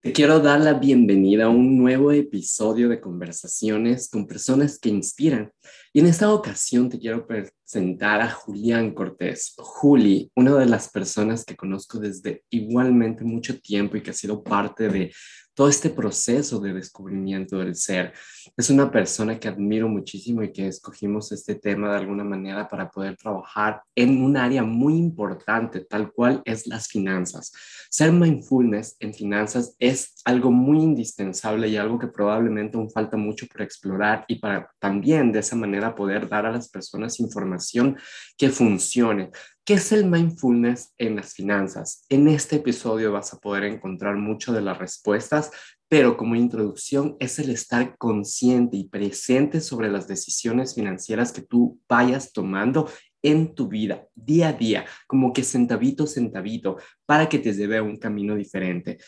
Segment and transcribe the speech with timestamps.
[0.00, 5.52] Te quiero dar la bienvenida a un nuevo episodio de conversaciones con personas que inspiran.
[5.96, 9.54] Y en esta ocasión te quiero presentar a Julián Cortés.
[9.56, 14.42] Juli, una de las personas que conozco desde igualmente mucho tiempo y que ha sido
[14.42, 15.12] parte de
[15.54, 18.12] todo este proceso de descubrimiento del ser.
[18.56, 22.90] Es una persona que admiro muchísimo y que escogimos este tema de alguna manera para
[22.90, 27.52] poder trabajar en un área muy importante, tal cual es las finanzas.
[27.88, 33.46] Ser mindfulness en finanzas es algo muy indispensable y algo que probablemente aún falta mucho
[33.46, 37.96] por explorar y para también de esa manera poder dar a las personas información
[38.38, 39.30] que funcione.
[39.64, 42.04] ¿Qué es el mindfulness en las finanzas?
[42.08, 45.50] En este episodio vas a poder encontrar mucho de las respuestas,
[45.88, 51.80] pero como introducción es el estar consciente y presente sobre las decisiones financieras que tú
[51.88, 52.88] vayas tomando
[53.22, 57.82] en tu vida, día a día, como que centavito, centavito, para que te lleve a
[57.82, 58.98] un camino diferente.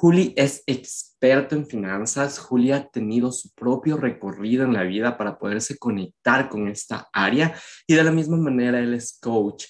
[0.00, 2.38] Juli es experto en finanzas.
[2.38, 7.52] Juli ha tenido su propio recorrido en la vida para poderse conectar con esta área
[7.84, 9.64] y de la misma manera él es coach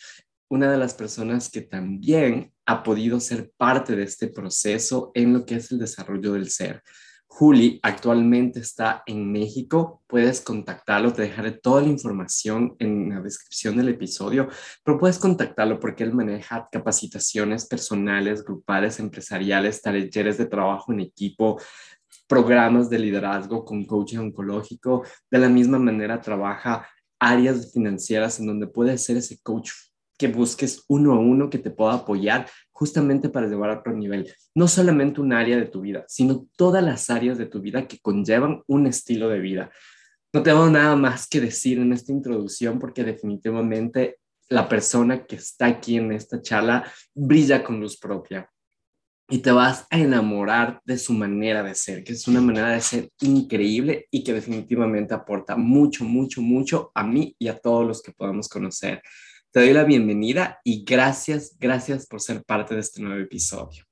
[0.51, 5.47] una de las personas que también ha podido ser parte de este proceso en lo
[5.47, 6.83] que es el desarrollo del ser.
[7.31, 13.77] Juli actualmente está en México, puedes contactarlo, te dejaré toda la información en la descripción
[13.77, 14.49] del episodio,
[14.83, 21.61] pero puedes contactarlo porque él maneja capacitaciones personales, grupales, empresariales, talleres de trabajo en equipo,
[22.27, 25.05] programas de liderazgo con coaching oncológico.
[25.31, 26.89] De la misma manera trabaja
[27.21, 29.71] áreas financieras en donde puede ser ese coach
[30.19, 34.33] que busques uno a uno que te pueda apoyar justamente para llevar a otro nivel.
[34.55, 37.99] No solamente un área de tu vida, sino todas las áreas de tu vida que
[38.01, 39.71] conllevan un estilo de vida.
[40.33, 45.67] No tengo nada más que decir en esta introducción porque definitivamente la persona que está
[45.67, 48.51] aquí en esta charla brilla con luz propia
[49.31, 52.81] y te vas a enamorar de su manera de ser, que es una manera de
[52.81, 58.03] ser increíble y que definitivamente aporta mucho, mucho, mucho a mí y a todos los
[58.03, 59.03] que podamos conocer.
[59.51, 63.83] Te doy la bienvenida y gracias, gracias por ser parte de este nuevo episodio.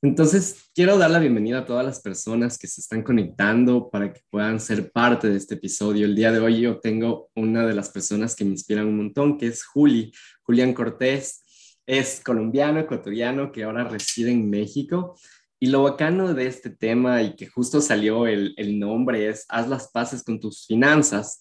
[0.00, 4.20] Entonces, quiero dar la bienvenida a todas las personas que se están conectando para que
[4.30, 6.06] puedan ser parte de este episodio.
[6.06, 9.36] El día de hoy yo tengo una de las personas que me inspiran un montón,
[9.36, 10.12] que es Juli,
[10.42, 11.40] Julián Cortés.
[11.84, 15.18] Es colombiano, ecuatoriano, que ahora reside en México.
[15.58, 19.68] Y lo bacano de este tema y que justo salió el, el nombre es Haz
[19.68, 21.40] las paces con tus finanzas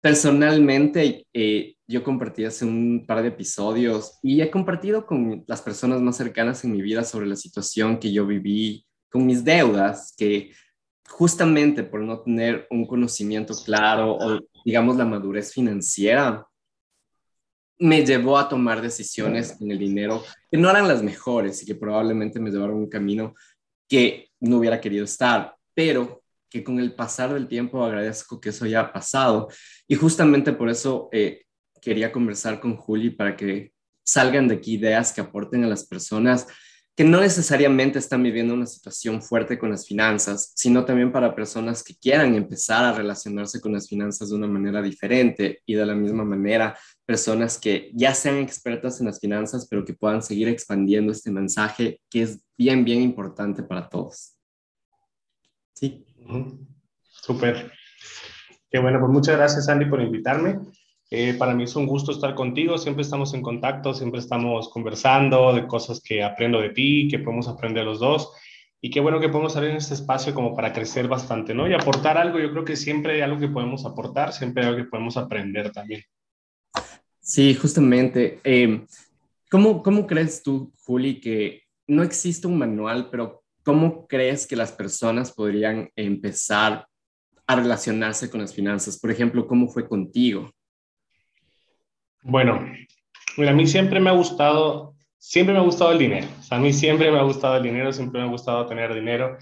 [0.00, 6.00] Personalmente, eh, yo compartí hace un par de episodios y he compartido con las personas
[6.00, 10.52] más cercanas en mi vida sobre la situación que yo viví con mis deudas, que
[11.08, 16.46] justamente por no tener un conocimiento claro o digamos la madurez financiera,
[17.78, 21.74] me llevó a tomar decisiones con el dinero que no eran las mejores y que
[21.74, 23.34] probablemente me llevaron un camino
[23.88, 28.64] que no hubiera querido estar, pero que con el pasar del tiempo agradezco que eso
[28.64, 29.48] haya pasado.
[29.86, 31.44] Y justamente por eso eh,
[31.80, 33.72] quería conversar con Juli para que
[34.04, 36.46] salgan de aquí ideas que aporten a las personas
[36.98, 41.84] que no necesariamente están viviendo una situación fuerte con las finanzas, sino también para personas
[41.84, 45.94] que quieran empezar a relacionarse con las finanzas de una manera diferente y de la
[45.94, 46.76] misma manera
[47.06, 52.00] personas que ya sean expertas en las finanzas, pero que puedan seguir expandiendo este mensaje
[52.10, 54.36] que es bien, bien importante para todos.
[55.74, 56.07] Sí.
[57.08, 57.72] Súper.
[58.70, 60.58] Qué bueno, pues muchas gracias Andy por invitarme.
[61.10, 65.54] Eh, para mí es un gusto estar contigo, siempre estamos en contacto, siempre estamos conversando
[65.54, 68.30] de cosas que aprendo de ti, que podemos aprender los dos.
[68.80, 71.66] Y qué bueno que podemos salir en este espacio como para crecer bastante, ¿no?
[71.66, 74.84] Y aportar algo, yo creo que siempre hay algo que podemos aportar, siempre hay algo
[74.84, 76.02] que podemos aprender también.
[77.20, 78.40] Sí, justamente.
[78.44, 78.84] Eh,
[79.50, 84.72] ¿cómo, ¿Cómo crees tú, Juli, que no existe un manual, pero ¿cómo crees que las
[84.72, 86.86] personas podrían empezar
[87.46, 88.98] a relacionarse con las finanzas?
[88.98, 90.50] Por ejemplo, ¿cómo fue contigo?
[92.22, 92.64] Bueno,
[93.36, 96.26] a mí siempre me ha gustado, siempre me ha gustado el dinero.
[96.48, 99.36] a mí siempre me ha gustado el dinero, siempre me ha gustado tener dinero,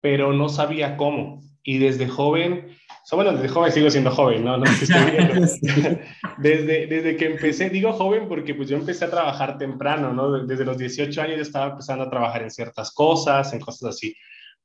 [0.00, 1.40] pero no sabía cómo.
[1.62, 2.76] Y desde joven
[3.16, 4.58] bueno, desde joven sigo siendo joven, ¿no?
[4.58, 4.64] no
[6.38, 10.44] desde, desde que empecé, digo joven porque pues yo empecé a trabajar temprano, ¿no?
[10.44, 14.14] Desde los 18 años estaba empezando a trabajar en ciertas cosas, en cosas así.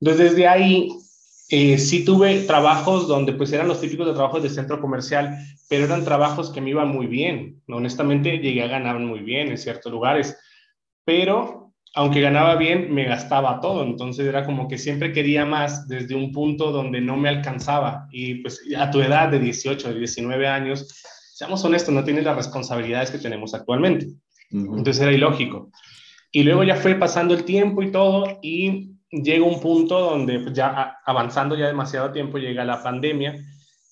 [0.02, 0.90] Entonces desde ahí
[1.50, 5.38] eh, sí tuve trabajos donde pues eran los típicos de trabajos de centro comercial,
[5.70, 7.62] pero eran trabajos que me iban muy bien.
[7.68, 10.38] Honestamente llegué a ganar muy bien en ciertos lugares,
[11.06, 11.63] pero
[11.96, 13.84] aunque ganaba bien, me gastaba todo.
[13.84, 18.08] Entonces era como que siempre quería más desde un punto donde no me alcanzaba.
[18.12, 21.02] Y pues a tu edad de 18, 19 años,
[21.34, 24.08] seamos honestos, no tiene las responsabilidades que tenemos actualmente.
[24.52, 25.72] Entonces era ilógico.
[26.32, 30.54] Y luego ya fue pasando el tiempo y todo, y llega un punto donde pues,
[30.54, 33.36] ya avanzando ya demasiado tiempo llega la pandemia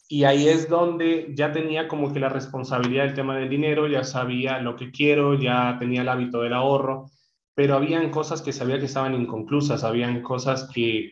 [0.07, 4.03] y ahí es donde ya tenía como que la responsabilidad del tema del dinero, ya
[4.03, 7.11] sabía lo que quiero, ya tenía el hábito del ahorro,
[7.55, 11.11] pero habían cosas que sabía que estaban inconclusas, habían cosas que,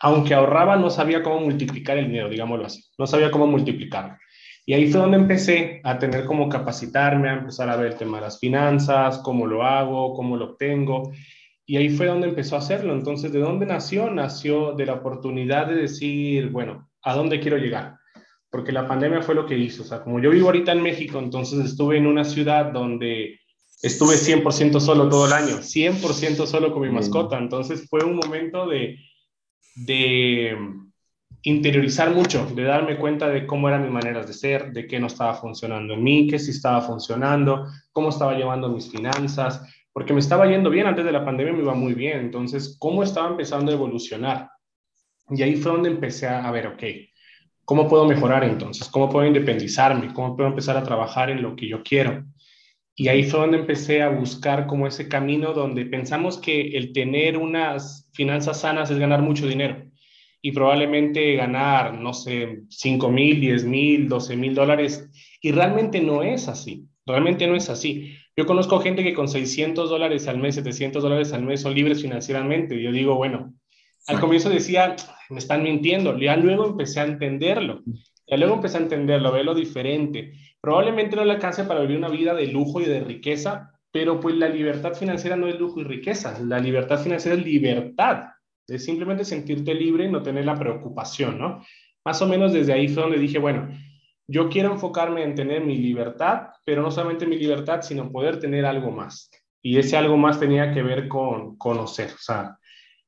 [0.00, 4.16] aunque ahorraba, no sabía cómo multiplicar el dinero, digámoslo así, no sabía cómo multiplicarlo.
[4.66, 8.18] Y ahí fue donde empecé a tener como capacitarme, a empezar a ver el tema
[8.18, 11.10] de las finanzas, cómo lo hago, cómo lo obtengo.
[11.64, 12.92] Y ahí fue donde empezó a hacerlo.
[12.92, 14.10] Entonces, ¿de dónde nació?
[14.10, 17.98] Nació de la oportunidad de decir, bueno, ¿a dónde quiero llegar?
[18.50, 19.82] porque la pandemia fue lo que hizo.
[19.82, 23.40] O sea, como yo vivo ahorita en México, entonces estuve en una ciudad donde
[23.82, 26.94] estuve 100% solo todo el año, 100% solo con mi mm.
[26.94, 27.38] mascota.
[27.38, 28.98] Entonces fue un momento de,
[29.74, 30.56] de
[31.42, 35.06] interiorizar mucho, de darme cuenta de cómo eran mis maneras de ser, de qué no
[35.06, 40.20] estaba funcionando en mí, qué sí estaba funcionando, cómo estaba llevando mis finanzas, porque me
[40.20, 42.20] estaba yendo bien antes de la pandemia, me iba muy bien.
[42.20, 44.50] Entonces, cómo estaba empezando a evolucionar.
[45.30, 46.82] Y ahí fue donde empecé a, a ver, ok,
[47.68, 48.88] ¿Cómo puedo mejorar entonces?
[48.88, 50.14] ¿Cómo puedo independizarme?
[50.14, 52.24] ¿Cómo puedo empezar a trabajar en lo que yo quiero?
[53.00, 57.36] Y ahí fue donde empecé a buscar como ese camino donde pensamos que el tener
[57.36, 59.84] unas finanzas sanas es ganar mucho dinero
[60.42, 65.08] y probablemente ganar, no sé, 5 mil, 10 mil, 12 mil dólares.
[65.40, 66.88] Y realmente no es así.
[67.06, 68.16] Realmente no es así.
[68.36, 72.02] Yo conozco gente que con 600 dólares al mes, 700 dólares al mes son libres
[72.02, 72.82] financieramente.
[72.82, 73.54] Yo digo, bueno,
[74.08, 74.96] al comienzo decía,
[75.30, 77.80] me están mintiendo, ya luego empecé a entenderlo,
[78.26, 80.32] ya luego empecé a entenderlo, a verlo diferente.
[80.68, 84.34] Probablemente no le alcance para vivir una vida de lujo y de riqueza, pero pues
[84.34, 88.24] la libertad financiera no es lujo y riqueza, la libertad financiera es libertad,
[88.66, 91.64] es simplemente sentirte libre y no tener la preocupación, ¿no?
[92.04, 93.70] Más o menos desde ahí fue donde dije, bueno,
[94.26, 98.66] yo quiero enfocarme en tener mi libertad, pero no solamente mi libertad, sino poder tener
[98.66, 99.30] algo más.
[99.62, 102.57] Y ese algo más tenía que ver con conocer, o sea,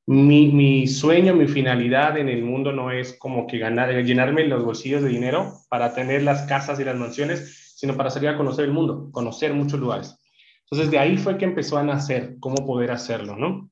[0.07, 4.63] mi, mi, sueño, mi finalidad en el mundo no es como que ganar, llenarme los
[4.63, 8.65] bolsillos de dinero para tener las casas y las mansiones, sino para salir a conocer
[8.65, 10.17] el mundo, conocer muchos lugares.
[10.63, 13.69] Entonces de ahí fue que empezó a nacer cómo poder hacerlo, ¿no?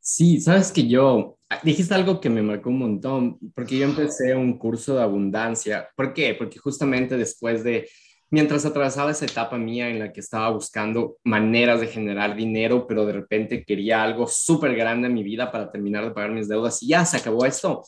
[0.00, 4.58] Sí, sabes que yo, dijiste algo que me marcó un montón, porque yo empecé un
[4.58, 5.88] curso de abundancia.
[5.96, 6.34] ¿Por qué?
[6.34, 7.88] Porque justamente después de
[8.30, 13.06] mientras atravesaba esa etapa mía en la que estaba buscando maneras de generar dinero, pero
[13.06, 16.82] de repente quería algo súper grande en mi vida para terminar de pagar mis deudas
[16.82, 17.84] y ya se acabó esto,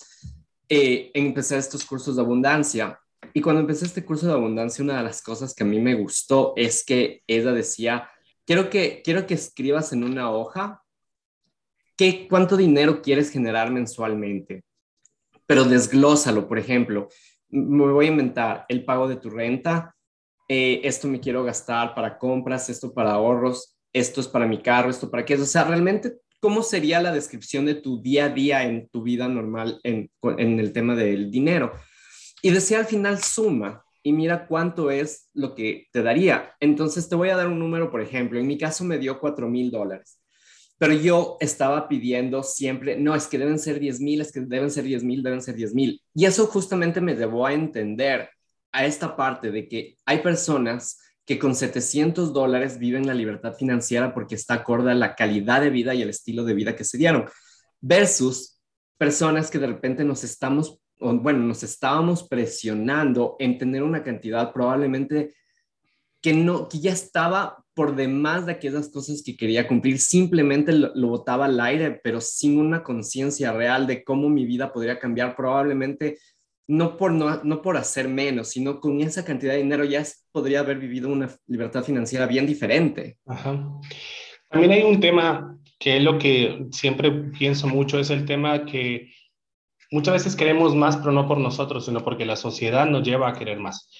[0.69, 2.99] eh, empecé estos cursos de abundancia.
[3.35, 5.95] Y cuando empecé este curso de abundancia, una de las cosas que a mí me
[5.95, 8.09] gustó es que ella decía,
[8.47, 10.83] quiero que, quiero que escribas en una hoja
[11.97, 14.65] qué, cuánto dinero quieres generar mensualmente,
[15.47, 17.09] pero desglósalo, por ejemplo,
[17.51, 19.95] me voy a inventar el pago de tu renta,
[20.53, 24.91] eh, esto me quiero gastar para compras, esto para ahorros, esto es para mi carro,
[24.91, 25.37] esto para qué.
[25.37, 29.29] O sea, realmente, ¿cómo sería la descripción de tu día a día en tu vida
[29.29, 31.71] normal en, en el tema del dinero?
[32.43, 36.53] Y decía al final, suma y mira cuánto es lo que te daría.
[36.59, 39.49] Entonces, te voy a dar un número, por ejemplo, en mi caso me dio 4
[39.49, 40.21] mil dólares
[40.79, 44.71] pero yo estaba pidiendo siempre, no, es que deben ser 10 mil, es que deben
[44.71, 46.01] ser 10 mil, deben ser 10 mil.
[46.15, 48.31] Y eso justamente me llevó a entender
[48.73, 50.99] a esta parte de que hay personas
[51.31, 55.71] que con 700 dólares viven la libertad financiera porque está acorde a la calidad de
[55.71, 57.27] vida y el estilo de vida que se dieron,
[57.81, 58.61] versus
[58.99, 65.35] personas que de repente nos estamos, bueno, nos estábamos presionando en tener una cantidad probablemente
[66.21, 70.93] que no, que ya estaba por demás de aquellas cosas que quería cumplir, simplemente lo,
[70.95, 75.35] lo botaba al aire, pero sin una conciencia real de cómo mi vida podría cambiar,
[75.35, 76.19] probablemente
[76.71, 80.79] no por, no, por hacer menos, sino con esa cantidad de dinero ya podría haber
[80.79, 83.19] vivido una libertad financiera bien diferente.
[84.49, 89.13] También hay un tema que es lo que siempre pienso mucho, es el tema que
[89.91, 93.33] muchas veces queremos más, pero no por nosotros, sino porque la sociedad nos lleva a
[93.33, 93.91] querer más.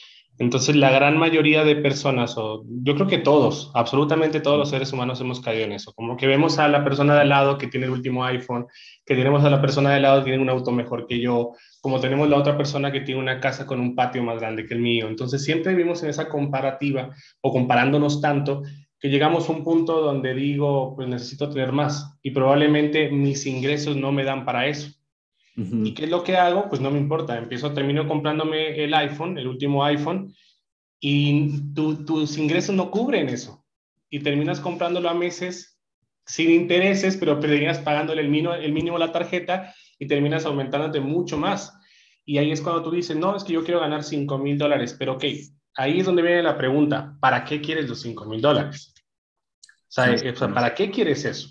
[0.41, 4.91] Entonces, la gran mayoría de personas, o yo creo que todos, absolutamente todos los seres
[4.91, 5.93] humanos hemos caído en eso.
[5.93, 8.67] Como que vemos a la persona de al lado que tiene el último iPhone,
[9.05, 11.53] que tenemos a la persona de al lado que tiene un auto mejor que yo,
[11.83, 14.73] como tenemos la otra persona que tiene una casa con un patio más grande que
[14.73, 15.09] el mío.
[15.09, 17.11] Entonces, siempre vivimos en esa comparativa
[17.43, 18.63] o comparándonos tanto
[18.99, 23.95] que llegamos a un punto donde digo, pues necesito tener más y probablemente mis ingresos
[23.95, 25.00] no me dan para eso.
[25.57, 26.69] ¿Y qué es lo que hago?
[26.69, 27.37] Pues no me importa.
[27.37, 30.35] Empiezo, termino comprándome el iPhone, el último iPhone,
[31.01, 33.65] y tus ingresos no cubren eso.
[34.09, 35.79] Y terminas comprándolo a meses
[36.25, 41.01] sin intereses, pero terminas pagándole el mínimo, el mínimo a la tarjeta y terminas aumentándote
[41.01, 41.77] mucho más.
[42.25, 44.95] Y ahí es cuando tú dices, no, es que yo quiero ganar 5 mil dólares,
[44.99, 45.25] pero ok,
[45.75, 48.95] ahí es donde viene la pregunta, ¿para qué quieres los 5 mil dólares?
[49.89, 51.49] O sea, ¿para qué quieres eso?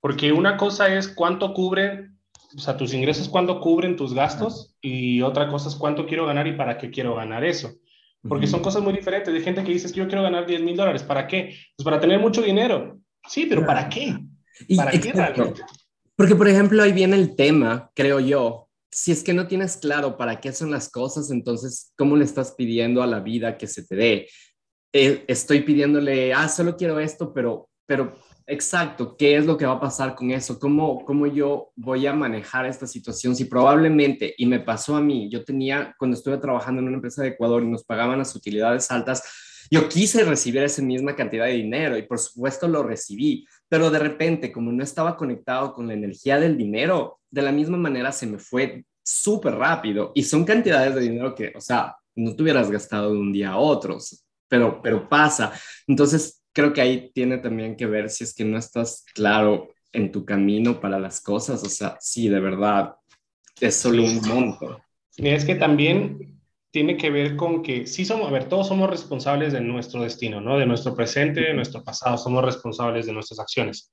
[0.00, 2.11] Porque una cosa es cuánto cubren,
[2.56, 6.46] o sea, tus ingresos, cuánto cubren tus gastos, y otra cosa es cuánto quiero ganar
[6.46, 7.72] y para qué quiero ganar eso.
[8.28, 9.34] Porque son cosas muy diferentes.
[9.34, 11.02] Hay gente que dice que yo quiero ganar 10 mil dólares.
[11.02, 11.56] ¿Para qué?
[11.76, 12.98] Pues para tener mucho dinero.
[13.28, 14.16] Sí, pero ¿para qué?
[14.76, 15.62] ¿Para qué realmente?
[16.14, 18.68] Porque, por ejemplo, ahí viene el tema, creo yo.
[18.92, 22.52] Si es que no tienes claro para qué son las cosas, entonces, ¿cómo le estás
[22.52, 24.28] pidiendo a la vida que se te dé?
[24.92, 28.14] Eh, estoy pidiéndole, ah, solo quiero esto, pero, pero
[28.52, 30.58] exacto, ¿qué es lo que va a pasar con eso?
[30.58, 33.34] ¿Cómo, ¿Cómo yo voy a manejar esta situación?
[33.34, 37.22] Si probablemente, y me pasó a mí, yo tenía, cuando estuve trabajando en una empresa
[37.22, 39.22] de Ecuador y nos pagaban las utilidades altas,
[39.70, 43.98] yo quise recibir esa misma cantidad de dinero y por supuesto lo recibí, pero de
[43.98, 48.26] repente, como no estaba conectado con la energía del dinero, de la misma manera se
[48.26, 52.70] me fue súper rápido y son cantidades de dinero que, o sea, no te hubieras
[52.70, 53.96] gastado de un día a otro,
[54.46, 55.52] pero, pero pasa.
[55.86, 60.10] Entonces, creo que ahí tiene también que ver si es que no estás claro en
[60.10, 62.94] tu camino para las cosas, o sea, sí, de verdad,
[63.60, 64.80] es solo un monto.
[65.16, 66.40] Y es que también
[66.70, 70.40] tiene que ver con que sí somos, a ver, todos somos responsables de nuestro destino,
[70.40, 70.58] ¿no?
[70.58, 73.92] De nuestro presente, de nuestro pasado, somos responsables de nuestras acciones.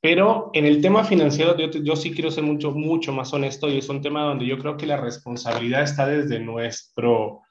[0.00, 3.78] Pero en el tema financiero yo, yo sí quiero ser mucho, mucho más honesto y
[3.78, 7.42] es un tema donde yo creo que la responsabilidad está desde, nuestro,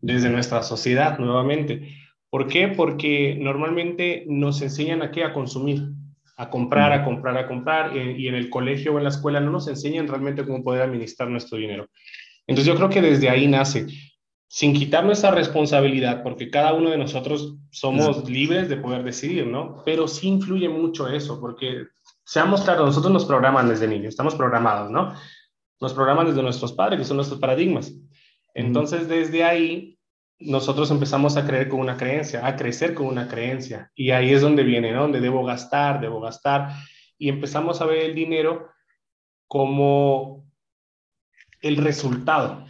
[0.00, 1.96] desde nuestra sociedad nuevamente.
[2.30, 2.68] ¿Por qué?
[2.68, 5.24] Porque normalmente nos enseñan a qué?
[5.24, 5.82] A consumir,
[6.36, 9.50] a comprar, a comprar, a comprar, y en el colegio o en la escuela no
[9.50, 11.88] nos enseñan realmente cómo poder administrar nuestro dinero.
[12.46, 13.86] Entonces yo creo que desde ahí nace,
[14.48, 19.82] sin quitar nuestra responsabilidad, porque cada uno de nosotros somos libres de poder decidir, ¿no?
[19.84, 21.84] Pero sí influye mucho eso, porque
[22.24, 25.14] seamos claros, nosotros nos programan desde niños, estamos programados, ¿no?
[25.80, 27.92] Nos programan desde nuestros padres, que son nuestros paradigmas.
[28.54, 29.99] Entonces, desde ahí,
[30.40, 33.90] nosotros empezamos a creer con una creencia, a crecer con una creencia.
[33.94, 35.02] Y ahí es donde viene, ¿no?
[35.02, 36.70] Donde debo gastar, debo gastar.
[37.18, 38.70] Y empezamos a ver el dinero
[39.46, 40.50] como
[41.60, 42.64] el resultado.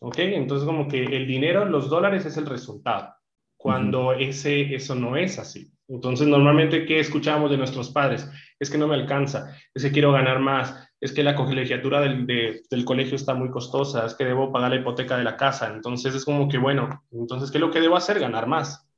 [0.00, 0.18] ¿Ok?
[0.18, 3.14] Entonces como que el dinero, los dólares es el resultado.
[3.56, 5.72] Cuando ese, eso no es así.
[5.88, 8.28] Entonces normalmente, ¿qué escuchamos de nuestros padres?
[8.58, 12.26] Es que no me alcanza, es que quiero ganar más, es que la colegiatura del,
[12.26, 15.66] del, colegio está muy costosa, es que debo pagar la hipoteca de la casa.
[15.74, 18.20] Entonces es como que, bueno, entonces, ¿qué es lo que debo hacer?
[18.20, 18.88] Ganar más.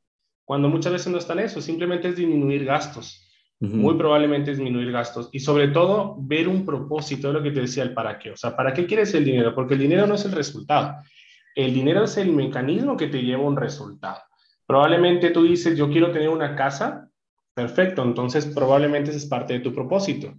[0.44, 3.22] Cuando muchas veces no está en eso, simplemente es disminuir gastos.
[3.58, 7.84] Muy probablemente disminuir gastos y sobre todo ver un propósito de lo que te decía
[7.84, 8.32] el para qué.
[8.32, 9.54] O sea, ¿para qué quieres el dinero?
[9.54, 10.96] Porque el dinero no es el resultado.
[11.54, 14.18] El dinero es el mecanismo que te lleva a un resultado.
[14.66, 17.08] Probablemente tú dices, yo quiero tener una casa.
[17.54, 20.34] Perfecto, entonces probablemente ese es parte de tu propósito.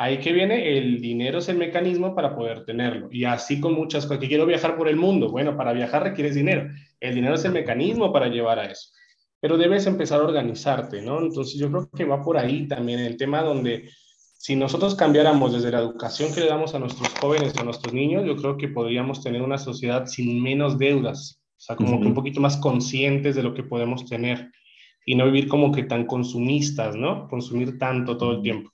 [0.00, 3.08] Ahí que viene, el dinero es el mecanismo para poder tenerlo.
[3.12, 5.30] Y así con muchas cosas, que quiero viajar por el mundo.
[5.30, 6.70] Bueno, para viajar requieres dinero.
[7.00, 8.92] El dinero es el mecanismo para llevar a eso.
[9.40, 11.20] Pero debes empezar a organizarte, ¿no?
[11.20, 13.90] Entonces yo creo que va por ahí también el tema donde
[14.38, 18.24] si nosotros cambiáramos desde la educación que le damos a nuestros jóvenes, a nuestros niños,
[18.24, 21.42] yo creo que podríamos tener una sociedad sin menos deudas.
[21.58, 24.50] O sea, como que un poquito más conscientes de lo que podemos tener
[25.04, 27.28] y no vivir como que tan consumistas, ¿no?
[27.28, 28.70] Consumir tanto todo el tiempo.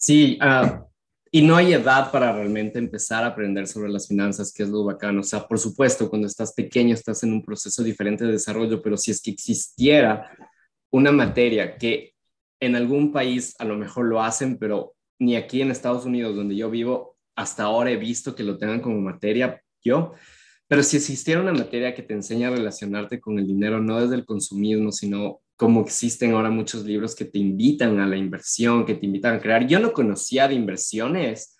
[0.00, 0.86] Sí, ah,
[1.30, 4.82] y no hay edad para realmente empezar a aprender sobre las finanzas, que es lo
[4.82, 5.20] bacano.
[5.20, 8.96] O sea, por supuesto, cuando estás pequeño estás en un proceso diferente de desarrollo, pero
[8.96, 10.30] si es que existiera
[10.90, 12.14] una materia que
[12.60, 16.56] en algún país a lo mejor lo hacen, pero ni aquí en Estados Unidos, donde
[16.56, 20.14] yo vivo, hasta ahora he visto que lo tengan como materia yo.
[20.66, 24.14] Pero si existiera una materia que te enseña a relacionarte con el dinero, no desde
[24.14, 28.94] el consumismo, sino como existen ahora muchos libros que te invitan a la inversión, que
[28.94, 29.66] te invitan a crear.
[29.66, 31.54] Yo no conocía de inversiones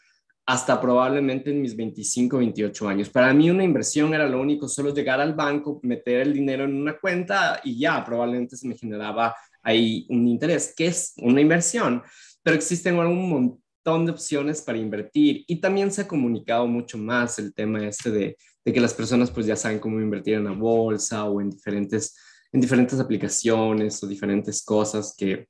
[0.47, 3.11] hasta probablemente en mis 25, 28 años.
[3.11, 6.80] Para mí una inversión era lo único, solo llegar al banco, meter el dinero en
[6.80, 12.02] una cuenta y ya, probablemente se me generaba ahí un interés, que es una inversión,
[12.42, 17.38] pero existen un montón de opciones para invertir y también se ha comunicado mucho más
[17.38, 20.52] el tema este de, de que las personas pues ya saben cómo invertir en la
[20.52, 22.16] bolsa o en diferentes
[22.52, 25.49] en diferentes aplicaciones o diferentes cosas que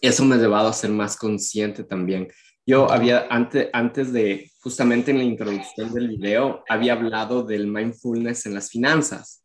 [0.00, 2.28] eso me ha llevado a ser más consciente también.
[2.66, 8.46] Yo había, antes, antes de, justamente en la introducción del video, había hablado del mindfulness
[8.46, 9.44] en las finanzas.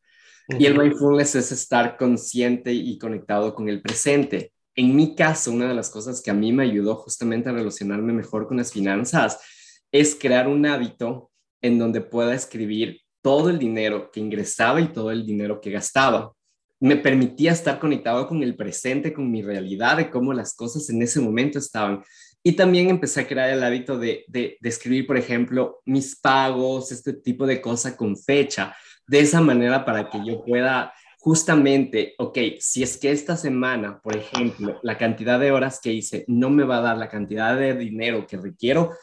[0.50, 4.54] Y el mindfulness es estar consciente y conectado con el presente.
[4.76, 8.14] En mi caso, una de las cosas que a mí me ayudó justamente a relacionarme
[8.14, 9.40] mejor con las finanzas
[9.92, 11.32] es crear un hábito
[11.62, 16.34] en donde pueda escribir todo el dinero que ingresaba y todo el dinero que gastaba
[16.80, 21.02] me permitía estar conectado con el presente, con mi realidad, de cómo las cosas en
[21.02, 22.04] ese momento estaban.
[22.44, 27.14] Y también empecé a crear el hábito de, de, escribir, por ejemplo, mis pagos, este
[27.14, 28.76] tipo de cosas con fecha,
[29.08, 34.16] de esa manera para que yo pueda justamente, ok, si es que esta semana, por
[34.16, 37.74] ejemplo, la cantidad de horas que hice no me va a dar la cantidad de
[37.74, 38.94] dinero que requiero,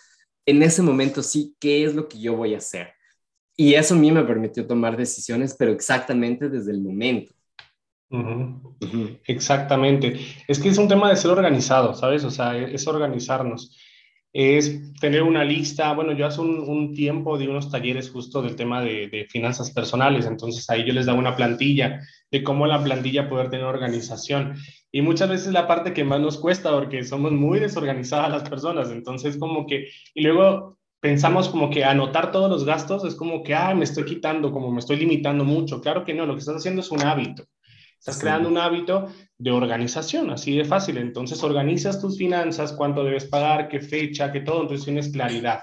[0.46, 2.94] en ese momento sí, ¿qué es lo que yo voy a hacer?
[3.56, 7.34] Y eso a mí me permitió tomar decisiones, pero exactamente desde el momento.
[9.26, 10.20] Exactamente.
[10.46, 12.24] Es que es un tema de ser organizado, ¿sabes?
[12.24, 13.76] O sea, es organizarnos
[14.34, 15.94] es tener una lista.
[15.94, 20.68] Bueno, yo hace un, tiempo di unos talleres justo del tema de, finanzas personales, entonces
[20.68, 24.56] ahí yo les daba una plantilla de cómo la plantilla poder tener organización.
[24.90, 28.90] Y muchas veces la parte que más nos cuesta porque somos muy desorganizadas las personas,
[28.90, 33.54] entonces como que, y luego pensamos como que anotar todos los gastos es como que,
[33.54, 35.80] ah, me estoy quitando, como me estoy limitando mucho.
[35.80, 37.44] Claro que no, lo que estás haciendo es un hábito.
[38.06, 39.08] Estás creando un hábito
[39.38, 40.98] de organización, así de fácil.
[40.98, 45.60] Entonces organizas tus finanzas, cuánto debes pagar, qué fecha, qué todo, entonces tienes claridad.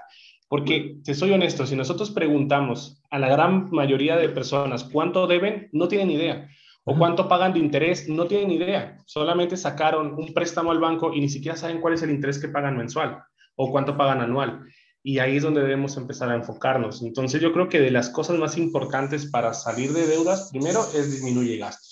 [0.47, 5.69] Porque, te soy honesto, si nosotros preguntamos a la gran mayoría de personas cuánto deben,
[5.71, 6.49] no tienen idea.
[6.83, 8.97] O cuánto pagan de interés, no tienen idea.
[9.05, 12.47] Solamente sacaron un préstamo al banco y ni siquiera saben cuál es el interés que
[12.47, 13.19] pagan mensual
[13.55, 14.65] o cuánto pagan anual.
[15.03, 17.03] Y ahí es donde debemos empezar a enfocarnos.
[17.03, 21.11] Entonces yo creo que de las cosas más importantes para salir de deudas, primero es
[21.11, 21.90] disminuir gastos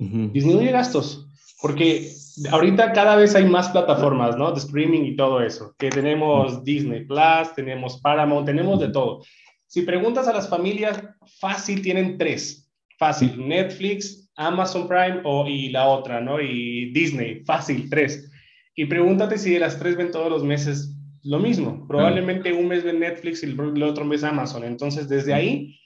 [0.00, 1.28] disminuye gastos,
[1.60, 2.10] porque
[2.50, 4.50] ahorita cada vez hay más plataformas, ¿no?
[4.52, 9.22] De streaming y todo eso, que tenemos Disney Plus, tenemos Paramount, tenemos de todo.
[9.66, 11.00] Si preguntas a las familias,
[11.38, 16.40] fácil tienen tres, fácil, Netflix, Amazon Prime o, y la otra, ¿no?
[16.40, 18.30] Y Disney, fácil, tres.
[18.74, 21.86] Y pregúntate si de las tres ven todos los meses lo mismo.
[21.86, 24.64] Probablemente un mes ven Netflix y el otro mes Amazon.
[24.64, 25.79] Entonces, desde ahí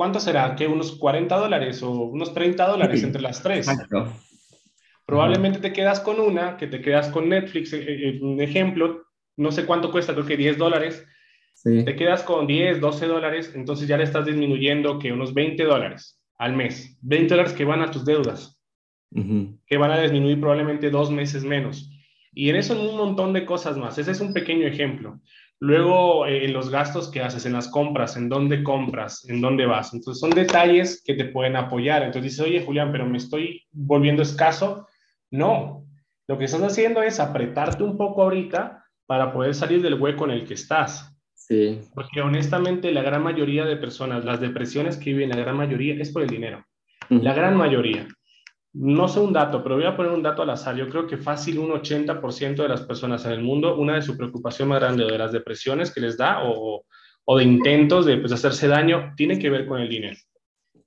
[0.00, 0.56] ¿cuánto será?
[0.56, 3.66] ¿Que unos 40 dólares o unos 30 dólares entre las tres?
[5.04, 9.02] Probablemente te quedas con una, que te quedas con Netflix, eh, eh, un ejemplo,
[9.36, 11.06] no sé cuánto cuesta, creo que 10 dólares.
[11.62, 16.18] Te quedas con 10, 12 dólares, entonces ya le estás disminuyendo que unos 20 dólares
[16.38, 16.96] al mes.
[17.02, 18.58] 20 dólares que van a tus deudas,
[19.10, 21.90] que van a disminuir probablemente dos meses menos.
[22.32, 23.98] Y en eso un montón de cosas más.
[23.98, 25.20] Ese es un pequeño ejemplo.
[25.60, 29.66] Luego, eh, en los gastos que haces, en las compras, en dónde compras, en dónde
[29.66, 29.92] vas.
[29.92, 32.02] Entonces, son detalles que te pueden apoyar.
[32.02, 34.88] Entonces dices, oye, Julián, pero me estoy volviendo escaso.
[35.30, 35.86] No,
[36.26, 40.30] lo que estás haciendo es apretarte un poco ahorita para poder salir del hueco en
[40.30, 41.14] el que estás.
[41.34, 41.80] Sí.
[41.94, 46.10] Porque honestamente, la gran mayoría de personas, las depresiones que viven, la gran mayoría es
[46.10, 46.64] por el dinero.
[47.08, 48.06] La gran mayoría
[48.72, 50.76] no sé un dato, pero voy a poner un dato al azar.
[50.76, 54.16] Yo creo que fácil un 80% de las personas en el mundo, una de su
[54.16, 56.84] preocupación más grande de las depresiones que les da o,
[57.36, 60.16] de intentos de pues, hacerse daño, tiene que ver con el dinero.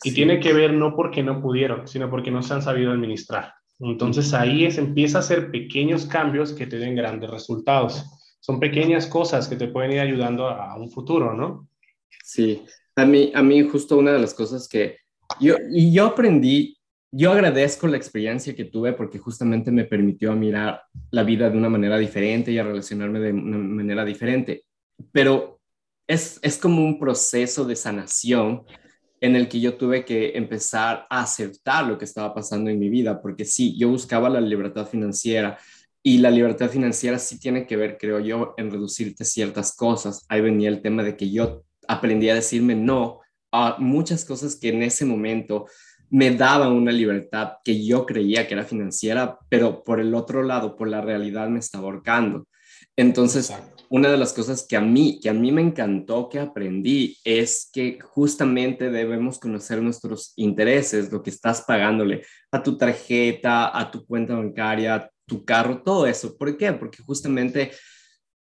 [0.03, 3.53] Y tiene que ver no porque no pudieron, sino porque no se han sabido administrar.
[3.79, 8.05] Entonces ahí es, empieza a hacer pequeños cambios que te den grandes resultados.
[8.39, 11.67] Son pequeñas cosas que te pueden ir ayudando a, un futuro, ¿no?
[12.23, 12.63] Sí,
[12.95, 14.97] a mí, a mí justo una de las cosas que
[15.39, 16.77] yo, y yo aprendí
[17.15, 21.69] yo agradezco la experiencia que tuve porque justamente me permitió mirar la vida de una
[21.69, 24.65] manera diferente y a relacionarme de una manera diferente.
[25.11, 25.59] Pero
[26.07, 28.63] es, es como un proceso de sanación
[29.21, 32.89] en el que yo tuve que empezar a aceptar lo que estaba pasando en mi
[32.89, 35.59] vida, porque sí, yo buscaba la libertad financiera
[36.01, 40.25] y la libertad financiera sí tiene que ver, creo yo, en reducirte ciertas cosas.
[40.29, 43.19] Ahí venía el tema de que yo aprendí a decirme no
[43.51, 45.67] a muchas cosas que en ese momento
[46.13, 50.75] me daba una libertad que yo creía que era financiera, pero por el otro lado,
[50.75, 52.47] por la realidad me estaba ahorcando.
[52.95, 53.51] Entonces,
[53.89, 57.67] una de las cosas que a mí, que a mí me encantó que aprendí es
[57.73, 64.05] que justamente debemos conocer nuestros intereses, lo que estás pagándole a tu tarjeta, a tu
[64.05, 66.37] cuenta bancaria, a tu carro, todo eso.
[66.37, 66.73] ¿Por qué?
[66.73, 67.71] Porque justamente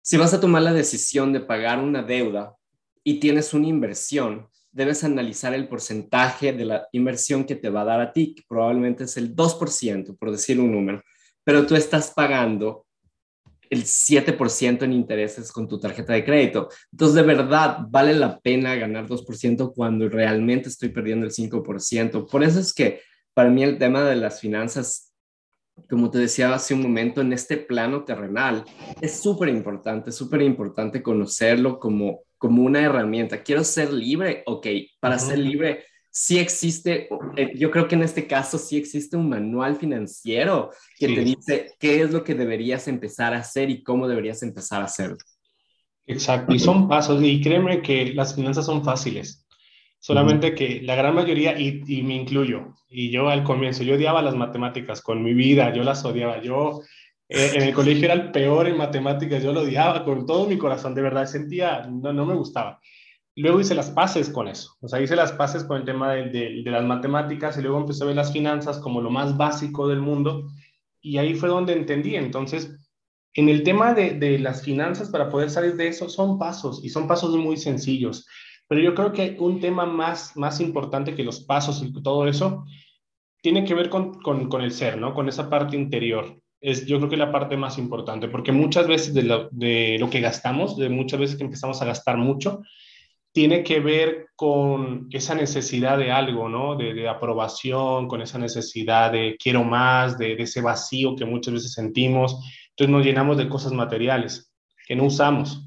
[0.02, 2.56] si vas a tomar la decisión de pagar una deuda
[3.04, 7.86] y tienes una inversión, debes analizar el porcentaje de la inversión que te va a
[7.86, 11.02] dar a ti, que probablemente es el 2%, por decir un número,
[11.44, 12.86] pero tú estás pagando
[13.68, 16.68] el 7% en intereses con tu tarjeta de crédito.
[16.90, 22.28] Entonces, de verdad, vale la pena ganar 2% cuando realmente estoy perdiendo el 5%.
[22.30, 23.00] Por eso es que
[23.32, 25.14] para mí el tema de las finanzas,
[25.88, 28.64] como te decía hace un momento, en este plano terrenal,
[29.00, 33.44] es súper importante, súper importante conocerlo como como una herramienta.
[33.44, 34.66] Quiero ser libre, ok,
[34.98, 39.28] para ser libre sí existe, eh, yo creo que en este caso sí existe un
[39.28, 44.08] manual financiero que te dice qué es lo que deberías empezar a hacer y cómo
[44.08, 45.18] deberías empezar a hacerlo.
[46.04, 49.46] Exacto, y son pasos, y créeme que las finanzas son fáciles,
[50.00, 54.20] solamente que la gran mayoría, y, y, me incluyo, y yo al comienzo, yo odiaba
[54.20, 56.80] las matemáticas con mi vida, yo las odiaba, yo
[57.34, 60.58] eh, en el colegio era el peor en matemáticas, yo lo odiaba con todo mi
[60.58, 62.78] corazón, de verdad, sentía, no, no me gustaba.
[63.34, 66.28] Luego hice las paces con eso, o sea, hice las paces con el tema de,
[66.28, 70.00] de, las matemáticas y luego empecé a ver las finanzas como lo más básico del
[70.00, 70.50] mundo
[71.00, 72.16] y ahí fue donde entendí.
[72.16, 72.76] Entonces,
[73.32, 76.90] en el tema de, de las finanzas, para poder salir de eso, son pasos y
[76.90, 78.26] son pasos muy sencillos.
[78.68, 82.66] Pero yo creo que un tema más, más importante que los pasos y todo eso
[83.40, 85.14] tiene que ver con, con, con el ser, ¿no?
[85.14, 86.42] Con esa parte interior.
[86.62, 90.08] Es, yo creo que la parte más importante, porque muchas veces de lo, de lo
[90.08, 92.62] que gastamos, de muchas veces que empezamos a gastar mucho,
[93.32, 96.76] tiene que ver con esa necesidad de algo, ¿no?
[96.76, 102.36] De, aprobación, con esa necesidad de quiero más, de, ese vacío que muchas veces sentimos.
[102.70, 104.52] Entonces nos llenamos de cosas materiales
[104.86, 105.66] que no usamos.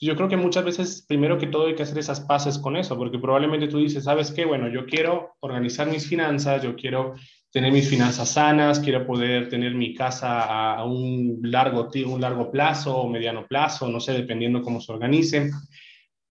[0.00, 2.96] Yo creo que muchas veces, primero que todo, hay que hacer esas paces con eso,
[2.96, 4.44] porque probablemente tú dices, ¿sabes qué?
[4.44, 7.14] Bueno, yo quiero organizar mis finanzas, yo quiero
[7.50, 12.96] tener mis finanzas sanas, quiero poder tener mi casa a un largo, un largo plazo
[12.96, 15.50] o mediano plazo, no sé, dependiendo cómo se organice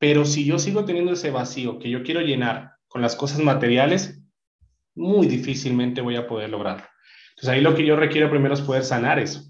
[0.01, 4.18] pero si yo sigo teniendo ese vacío que yo quiero llenar con las cosas materiales,
[4.94, 6.87] muy difícilmente voy a poder lograrlo.
[7.31, 9.42] Entonces ahí lo que yo requiero primero es poder sanar eso,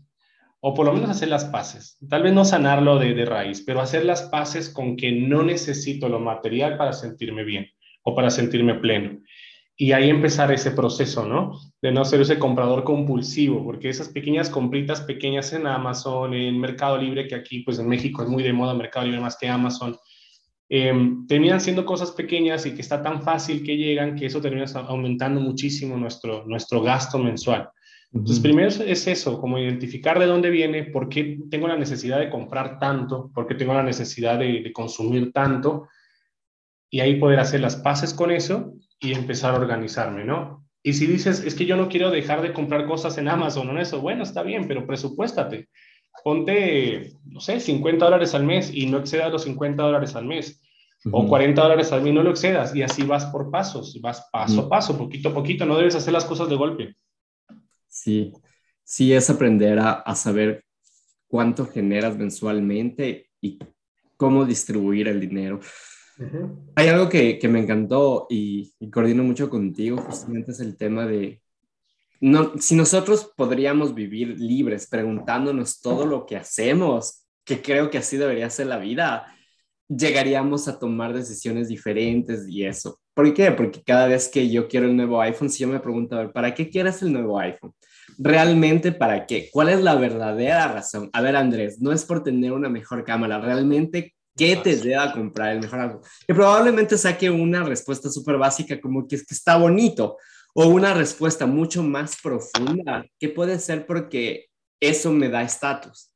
[0.59, 1.97] o por lo menos hacer las paces.
[2.09, 6.09] Tal vez no sanarlo de, de raíz, pero hacer las paces con que no necesito
[6.09, 7.69] lo material para sentirme bien
[8.03, 9.21] o para sentirme pleno.
[9.83, 11.59] Y ahí empezar ese proceso, ¿no?
[11.81, 16.99] De no ser ese comprador compulsivo, porque esas pequeñas compritas pequeñas en Amazon, en Mercado
[16.99, 19.97] Libre, que aquí pues en México es muy de moda Mercado Libre más que Amazon,
[20.69, 20.93] eh,
[21.27, 25.41] terminan siendo cosas pequeñas y que está tan fácil que llegan que eso termina aumentando
[25.41, 27.71] muchísimo nuestro, nuestro gasto mensual.
[28.13, 32.29] Entonces, primero es eso, como identificar de dónde viene, por qué tengo la necesidad de
[32.29, 35.89] comprar tanto, por qué tengo la necesidad de, de consumir tanto,
[36.91, 40.67] y ahí poder hacer las paces con eso y empezar a organizarme, ¿no?
[40.83, 43.73] Y si dices, es que yo no quiero dejar de comprar cosas en Amazon o
[43.73, 45.69] en eso, bueno, está bien, pero presupuéstate
[46.23, 50.61] ponte, no sé, 50 dólares al mes y no excedas los 50 dólares al mes.
[51.11, 52.75] O 40 dólares al mes, no lo excedas.
[52.75, 55.65] Y así vas por pasos, vas paso a paso, poquito a poquito.
[55.65, 56.97] No debes hacer las cosas de golpe.
[57.89, 58.33] Sí,
[58.85, 60.65] sí es aprender a, saber
[61.27, 63.59] cuánto generas mensualmente y
[64.19, 65.61] cómo distribuir el dinero.
[66.75, 71.07] Hay algo que, que me encantó y, y, coordino mucho contigo, justamente es el tema
[71.07, 71.41] de
[72.21, 78.19] no, si nosotros podríamos vivir libres preguntándonos todo lo que hacemos, que creo que así
[78.19, 79.35] debería ser la vida,
[79.89, 83.01] llegaríamos a tomar decisiones diferentes y eso.
[83.15, 83.51] ¿Por qué?
[83.53, 86.33] Porque cada vez que yo quiero el nuevo iPhone, si yo me pregunto, a ver,
[86.33, 87.73] ¿para qué quieres el nuevo iPhone?
[88.19, 89.49] ¿Realmente para qué?
[89.51, 91.09] ¿Cuál es la verdadera razón?
[91.15, 95.13] A ver, Andrés, no es por tener una mejor cámara, realmente, ¿qué te lleva a
[95.13, 96.01] comprar el mejor iPhone?
[96.27, 100.17] Que probablemente saque una respuesta súper básica como que es que está bonito
[100.55, 104.49] o una respuesta mucho más profunda, que puede ser porque
[104.81, 106.13] eso me da estatus.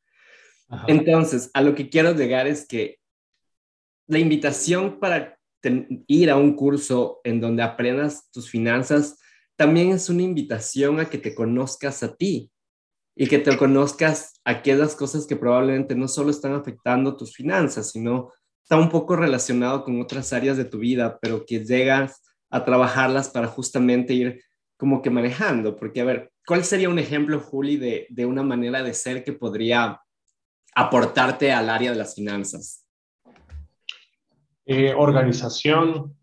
[0.89, 2.99] Entonces, a lo que quiero llegar es que
[4.09, 5.39] la invitación para
[6.07, 9.19] ir a un curso en donde aprendas tus finanzas
[9.57, 12.51] también es una invitación a que te conozcas a ti
[13.17, 18.33] y que te conozcas aquellas cosas que probablemente no solo están afectando tus finanzas, sino
[18.63, 23.29] está un poco relacionado con otras áreas de tu vida, pero que llegas a trabajarlas
[23.29, 24.43] para justamente ir
[24.77, 25.77] como que manejando.
[25.77, 29.33] Porque, a ver, ¿cuál sería un ejemplo, Juli, de, de una manera de ser que
[29.33, 30.01] podría
[30.75, 32.85] aportarte al área de las finanzas?
[34.67, 36.17] Eh, organización.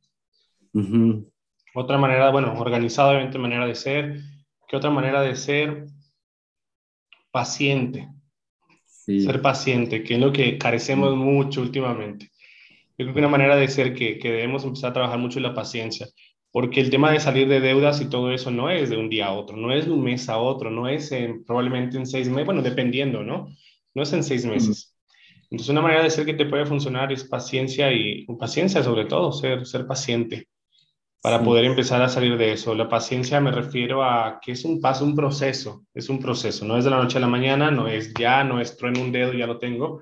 [1.74, 4.20] Otra manera, bueno, organizadamente manera de ser.
[4.68, 5.86] ¿Qué otra manera de ser?
[7.32, 8.08] Paciente.
[9.06, 12.30] Ser paciente, que es lo que carecemos mucho últimamente.
[12.98, 15.44] Yo creo que una manera de ser que, que debemos empezar a trabajar mucho es
[15.44, 16.08] la paciencia,
[16.52, 19.28] porque el tema de salir de deudas y todo eso no es de un día
[19.28, 21.12] a otro, no es de un mes a otro, no es
[21.48, 23.48] probablemente en seis meses, bueno, dependiendo, ¿no?
[23.96, 24.96] No es en seis meses.
[25.50, 29.32] Entonces, una manera de ser que te puede funcionar es paciencia y paciencia sobre todo,
[29.32, 30.48] ser, ser paciente
[31.22, 32.74] para poder empezar a salir de eso.
[32.74, 36.78] La paciencia me refiero a que es un paso, un proceso, es un proceso, no
[36.78, 39.34] es de la noche a la mañana, no es ya, no es trueno un dedo,
[39.34, 40.02] ya lo tengo,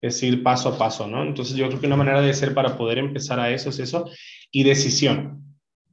[0.00, 1.24] es ir paso a paso, ¿no?
[1.24, 4.08] Entonces yo creo que una manera de ser para poder empezar a eso es eso
[4.52, 5.42] y decisión,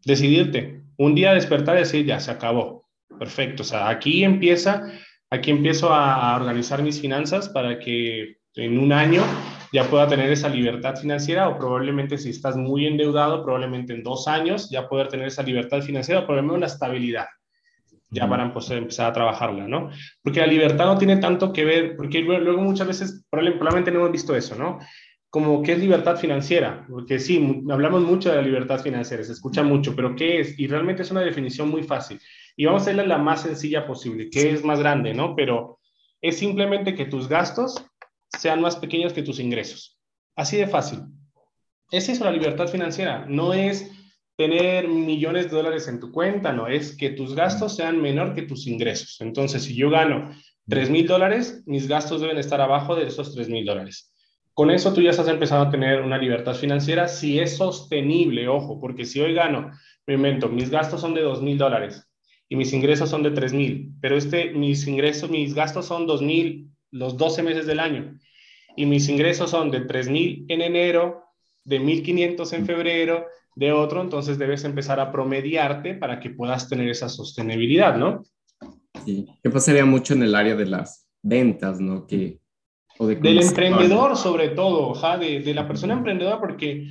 [0.05, 4.83] decidirte, un día despertar y decir, ya, se acabó, perfecto, o sea, aquí empieza,
[5.31, 9.23] aquí empiezo a, organizar mis finanzas para que en un año
[9.71, 14.27] ya pueda tener esa libertad financiera o probablemente si estás muy endeudado, probablemente en dos
[14.27, 17.27] años ya poder tener esa libertad financiera o probablemente una estabilidad
[18.11, 19.89] ya para pues, empezar a trabajarla, ¿no?
[20.21, 24.11] Porque la libertad no tiene tanto que ver, porque luego muchas veces probablemente no hemos
[24.11, 24.79] visto eso, ¿no?
[25.29, 29.63] Como qué es libertad financiera, porque sí, hablamos mucho de la libertad financiera, se escucha
[29.63, 30.59] mucho, pero ¿qué es?
[30.59, 32.19] Y realmente es una definición muy fácil.
[32.57, 35.33] Y vamos a hacerla la más sencilla posible, que es más grande, ¿no?
[35.33, 35.79] Pero
[36.21, 37.81] es simplemente que tus gastos
[38.37, 39.99] sean más pequeños que tus ingresos.
[40.35, 40.99] Así de fácil.
[41.91, 43.91] es eso la libertad financiera, no es
[44.37, 48.43] tener millones de dólares en tu cuenta, no, es que tus gastos sean menor que
[48.43, 49.19] tus ingresos.
[49.21, 50.31] Entonces, si yo gano
[50.67, 54.13] 3 mil dólares, mis gastos deben estar abajo de esos 3 mil dólares.
[54.53, 58.79] Con eso tú ya estás empezando a tener una libertad financiera si es sostenible, ojo,
[58.79, 59.71] porque si hoy gano,
[60.07, 62.07] me invento, mis gastos son de 2 mil dólares
[62.49, 66.21] y mis ingresos son de 3 mil, pero este, mis ingresos, mis gastos son 2
[66.21, 68.17] mil los 12 meses del año
[68.75, 71.23] y mis ingresos son de 3 mil en enero,
[71.63, 73.25] de 1.500 en febrero,
[73.55, 78.23] de otro, entonces debes empezar a promediarte para que puedas tener esa sostenibilidad, ¿no?
[79.05, 82.07] Sí, que pasaría mucho en el área de las ventas, ¿no?
[82.07, 82.39] Que,
[82.97, 86.87] o de Del emprendedor sobre todo, ja, de, de la persona emprendedora, porque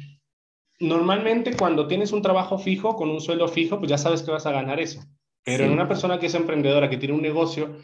[0.81, 4.47] normalmente cuando tienes un trabajo fijo, con un sueldo fijo, pues ya sabes que vas
[4.47, 5.01] a ganar eso.
[5.43, 7.79] Pero en una persona que es emprendedora, que tiene un negocio,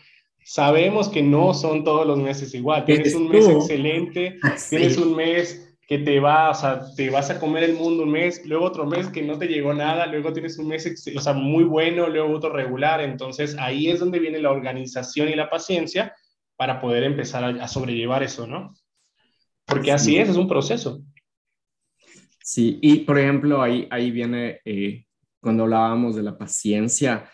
[0.47, 2.85] sabemos que no son todos los meses igual.
[2.85, 4.39] Tienes un mes excelente,
[4.71, 8.13] tienes un mes que te va, o sea, te vas a comer el mundo un
[8.13, 11.33] mes, luego otro mes que no te llegó nada, luego tienes un mes, o sea,
[11.33, 13.01] muy bueno, luego otro regular.
[13.01, 16.15] Entonces ahí es donde viene la organización y la paciencia
[16.57, 18.73] para poder empezar a, sobrellevar eso, ¿no?
[19.65, 21.03] Porque así es, es un proceso.
[22.41, 25.07] Sí, y por ejemplo, ahí, ahí viene, eh,
[25.41, 27.29] cuando hablábamos de la paciencia,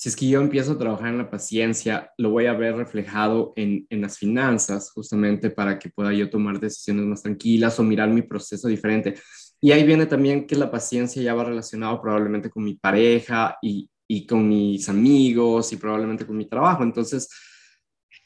[0.00, 3.52] si es que yo empiezo a trabajar en la paciencia, lo voy a ver reflejado
[3.54, 8.08] en, en, las finanzas, justamente para que pueda yo tomar decisiones más tranquilas o mirar
[8.08, 9.16] mi proceso diferente.
[9.60, 13.90] Y ahí viene también que la paciencia ya va relacionado probablemente con mi pareja y,
[14.08, 16.82] y con mis amigos y probablemente con mi trabajo.
[16.82, 17.28] Entonces,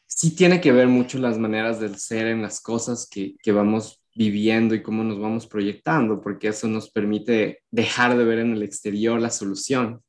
[0.07, 4.01] sí tiene que ver mucho las maneras del ser en las cosas que, que vamos
[4.15, 8.63] viviendo y cómo nos vamos proyectando, porque eso nos permite dejar de ver en el
[8.63, 10.04] exterior la solución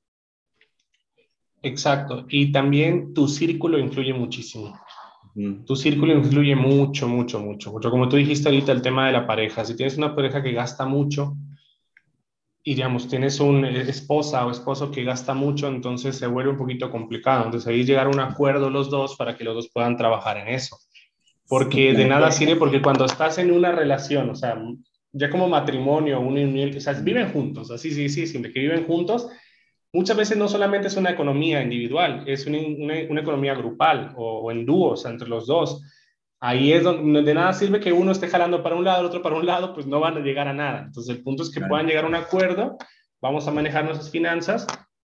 [1.65, 2.25] Exacto.
[2.30, 4.80] Y también tu círculo influye muchísimo.
[5.65, 7.89] Tu círculo influye mucho, mucho, mucho, mucho.
[7.89, 9.65] Como tú dijiste ahorita, el tema de la pareja.
[9.65, 11.36] Si tienes una pareja que gasta mucho
[12.63, 16.91] y, digamos, tienes una esposa o esposo que gasta mucho, entonces se vuelve un poquito
[16.91, 17.45] complicado.
[17.45, 20.49] Entonces ahí llegar a un acuerdo los dos para que los dos puedan trabajar en
[20.49, 20.78] eso.
[21.47, 24.56] Porque de nada sirve, porque cuando estás en una relación, o sea,
[25.13, 28.86] ya como matrimonio, una unión, o sea, viven juntos, así, sí, sí, siempre que viven
[28.86, 29.28] juntos,
[29.95, 32.58] muchas veces no solamente es una economía individual, es una,
[33.10, 35.81] una, economía grupal o, en dúos entre los dos.
[36.41, 39.21] Ahí es donde de nada sirve que uno esté jalando para un lado, el otro
[39.21, 40.84] para un lado, pues no van a llegar a nada.
[40.86, 42.77] Entonces el punto es que puedan llegar a un acuerdo,
[43.21, 44.67] vamos a manejar nuestras finanzas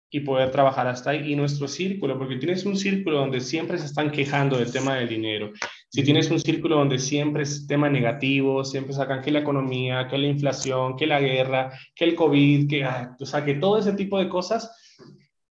[0.09, 1.31] y poder trabajar hasta ahí.
[1.31, 5.07] Y nuestro círculo, porque tienes un círculo donde siempre se están quejando del tema del
[5.07, 5.53] dinero.
[5.93, 10.17] Si tienes un círculo donde siempre es tema negativo, siempre sacan que la economía, que
[10.17, 13.93] la inflación, que la guerra, que el COVID, que, ah, o sea, que todo ese
[13.93, 14.75] tipo de cosas,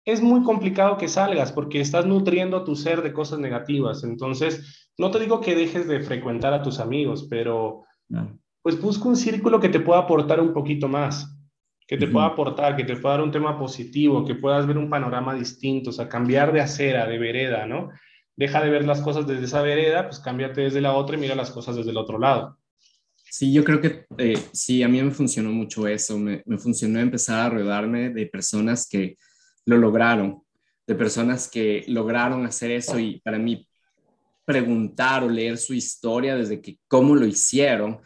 [0.04, 4.04] es muy complicado que salgas porque estás nutriendo a tu ser de cosas negativas.
[4.04, 7.82] Entonces, no te digo que dejes de frecuentar a tus amigos, pero
[8.62, 11.34] pues busca un círculo que te pueda aportar un poquito más
[11.88, 14.90] que te pueda aportar, que te pueda dar un tema positivo, que puedas ver un
[14.90, 17.88] panorama distinto, o sea, cambiar de acera, de vereda, ¿no?
[18.38, 21.34] Deja de ver las cosas desde esa vereda, pues cámbiate desde la otra y mira
[21.34, 22.56] las cosas desde el otro lado.
[23.30, 27.00] Sí, yo creo que eh, sí, a mí me funcionó mucho eso, me, me funcionó
[27.00, 29.16] empezar a rodearme de personas que
[29.66, 30.42] lo lograron,
[30.86, 33.68] de personas que lograron hacer eso y para mí
[34.44, 38.00] preguntar o leer su historia desde que cómo lo hicieron,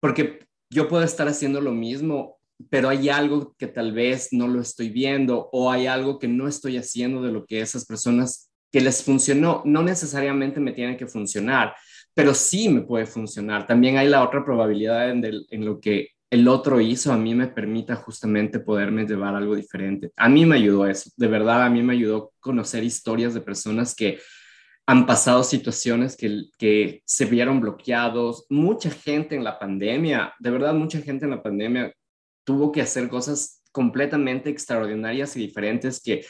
[0.00, 2.38] porque yo puedo estar haciendo lo mismo
[2.70, 6.48] pero hay algo que tal vez no lo estoy viendo o hay algo que no
[6.48, 11.06] estoy haciendo de lo que esas personas que les funcionó, no necesariamente me tienen que
[11.06, 11.74] funcionar,
[12.14, 13.66] pero sí me puede funcionar.
[13.66, 17.48] También hay la otra probabilidad en, en lo que el otro hizo, a mí me
[17.48, 20.12] permita justamente poderme llevar algo diferente.
[20.16, 23.94] A mí me ayudó eso, de verdad, a mí me ayudó conocer historias de personas
[23.94, 24.18] que
[24.86, 28.46] han pasado situaciones que, que se vieron bloqueados.
[28.48, 31.92] Mucha gente en la pandemia, de verdad, mucha gente en la pandemia
[32.44, 36.24] tuvo que hacer cosas completamente extraordinarias y diferentes que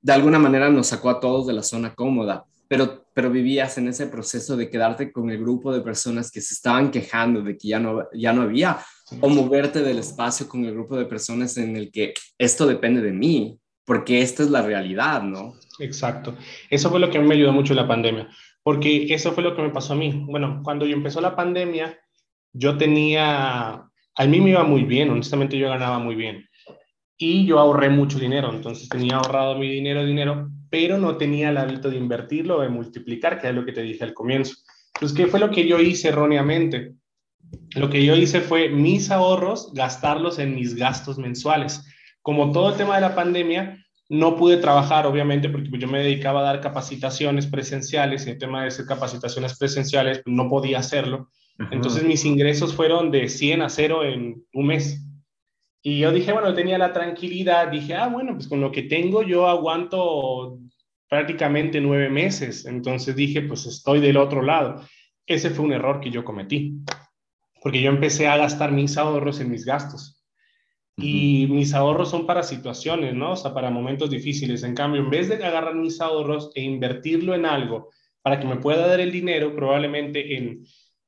[0.00, 3.88] de alguna manera nos sacó a todos de la zona cómoda, pero, pero vivías en
[3.88, 7.68] ese proceso de quedarte con el grupo de personas que se estaban quejando de que
[7.68, 8.78] ya no, ya no había,
[9.20, 13.12] o moverte del espacio con el grupo de personas en el que esto depende de
[13.12, 15.54] mí, porque esta es la realidad, ¿no?
[15.80, 16.36] Exacto.
[16.70, 18.28] Eso fue lo que a mí me ayudó mucho la pandemia,
[18.62, 20.24] porque eso fue lo que me pasó a mí.
[20.28, 21.98] Bueno, cuando yo empezó la pandemia,
[22.52, 26.46] yo tenía a mí me iba muy bien, honestamente yo ganaba muy bien.
[27.22, 31.58] Y yo ahorré mucho dinero, entonces tenía ahorrado mi dinero, dinero, pero no tenía el
[31.58, 34.54] hábito de invertirlo o de multiplicar, que es lo que te dije al comienzo.
[34.94, 36.94] Entonces, ¿qué fue lo que yo hice erróneamente?
[37.76, 41.84] Lo que yo hice fue mis ahorros, gastarlos en mis gastos mensuales.
[42.22, 46.40] Como todo el tema de la pandemia, no pude trabajar, obviamente, porque yo me dedicaba
[46.40, 51.28] a dar capacitaciones presenciales y el tema de hacer capacitaciones presenciales, no podía hacerlo.
[51.70, 55.04] Entonces mis ingresos fueron de 100 a 0 en un mes.
[55.82, 59.22] Y yo dije, bueno, tenía la tranquilidad, dije, ah, bueno, pues con lo que tengo
[59.22, 60.58] yo aguanto
[61.08, 62.66] prácticamente nueve meses.
[62.66, 64.82] Entonces dije, pues estoy del otro lado.
[65.26, 66.78] Ese fue un error que yo cometí,
[67.62, 70.22] porque yo empecé a gastar mis ahorros en mis gastos.
[70.96, 73.32] Y mis ahorros son para situaciones, ¿no?
[73.32, 74.62] O sea, para momentos difíciles.
[74.64, 77.88] En cambio, en vez de agarrar mis ahorros e invertirlo en algo
[78.22, 80.62] para que me pueda dar el dinero, probablemente en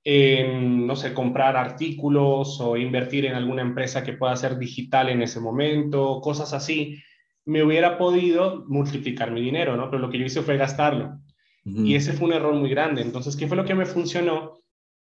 [0.05, 5.23] en, no sé, comprar artículos o invertir en alguna empresa que pueda ser digital en
[5.23, 7.03] ese momento, cosas así,
[7.45, 9.91] me hubiera podido multiplicar mi dinero, ¿no?
[9.91, 11.19] Pero lo que yo hice fue gastarlo.
[11.65, 13.03] Y ese fue un error muy grande.
[13.03, 14.59] Entonces, ¿qué fue lo que me funcionó?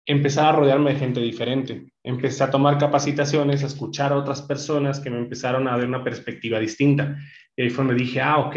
[0.06, 1.92] Empezar a rodearme de gente diferente.
[2.02, 6.02] Empecé a tomar capacitaciones, a escuchar a otras personas que me empezaron a ver una
[6.02, 7.18] perspectiva distinta.
[7.54, 8.56] Y ahí fue donde dije, ah, ok,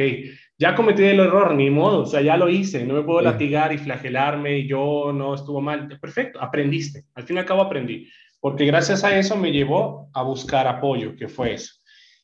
[0.59, 3.71] ya cometí el error, ni modo, o sea, ya lo hice, no me puedo latigar
[3.71, 5.87] y flagelarme y yo no estuvo mal.
[6.01, 8.09] Perfecto, aprendiste, al fin y al cabo aprendí,
[8.41, 11.75] porque gracias a eso me llevó a buscar apoyo, que fue eso.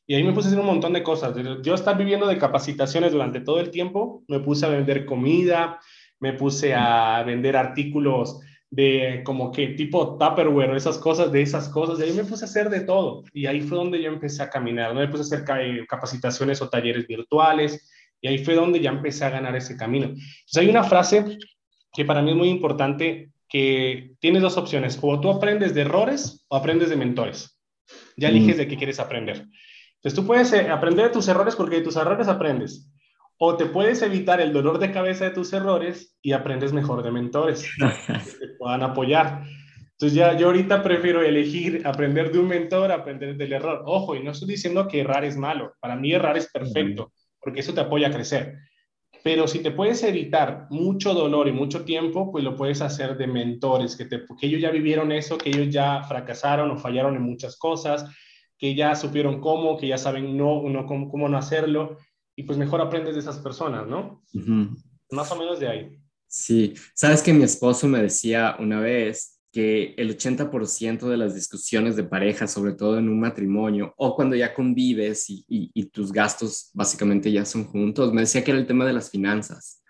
[0.06, 1.34] Y ahí me puse a hacer un montón de cosas.
[1.62, 5.80] Yo estaba viviendo de capacitaciones durante todo el tiempo, me puse a vender comida,
[6.20, 8.38] me puse a vender artículos
[8.70, 12.48] de como que tipo Tupperware, esas cosas, de esas cosas, y ahí me puse a
[12.48, 13.24] hacer de todo.
[13.32, 15.00] Y ahí fue donde yo empecé a caminar, ¿no?
[15.00, 17.88] me puse a hacer capacitaciones o talleres virtuales,
[18.20, 20.06] y ahí fue donde ya empecé a ganar ese camino.
[20.06, 21.38] Entonces hay una frase
[21.92, 26.44] que para mí es muy importante, que tienes dos opciones, o tú aprendes de errores
[26.48, 27.58] o aprendes de mentores.
[28.16, 29.46] Ya eliges de qué quieres aprender.
[29.96, 32.90] Entonces tú puedes eh, aprender de tus errores porque de tus errores aprendes.
[33.38, 37.12] O te puedes evitar el dolor de cabeza de tus errores y aprendes mejor de
[37.12, 39.44] mentores que te puedan apoyar.
[39.92, 43.82] Entonces ya yo ahorita prefiero elegir aprender de un mentor, aprender del error.
[43.86, 45.74] Ojo, y no estoy diciendo que errar es malo.
[45.80, 47.12] Para mí errar es perfecto
[47.46, 48.58] porque eso te apoya a crecer.
[49.22, 53.28] Pero si te puedes evitar mucho dolor y mucho tiempo, pues lo puedes hacer de
[53.28, 57.22] mentores, que, te, que ellos ya vivieron eso, que ellos ya fracasaron o fallaron en
[57.22, 58.04] muchas cosas,
[58.58, 61.98] que ya supieron cómo, que ya saben no, no cómo, cómo no hacerlo,
[62.34, 64.24] y pues mejor aprendes de esas personas, ¿no?
[65.12, 65.98] Más o menos de ahí.
[66.26, 71.96] Sí, sabes que mi esposo me decía una vez que el 80% de las discusiones
[71.96, 77.32] de pareja, sobre todo en un matrimonio o cuando ya convives y, tus gastos básicamente
[77.32, 79.82] ya son juntos, me decía que era el tema de las finanzas,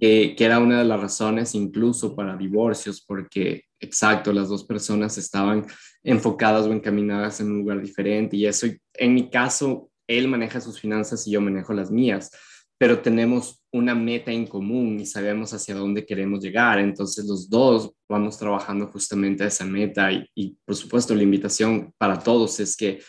[0.00, 5.64] que era una de las razones incluso para divorcios, porque, exacto, las dos personas estaban
[6.02, 10.80] enfocadas o encaminadas en un lugar diferente y eso, en mi caso, él maneja sus
[10.80, 12.32] finanzas y yo manejo las mías
[12.78, 16.78] pero tenemos una meta en común y sabemos hacia dónde queremos llegar.
[16.78, 22.18] Entonces los dos vamos trabajando justamente a esa meta y, por supuesto la invitación para
[22.18, 23.00] todos es que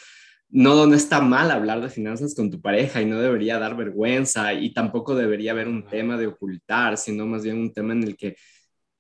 [0.50, 4.54] no, no está mal hablar de finanzas con tu pareja y no debería dar vergüenza
[4.54, 8.16] y tampoco debería haber un tema de ocultar, sino más bien un tema en el
[8.16, 8.38] que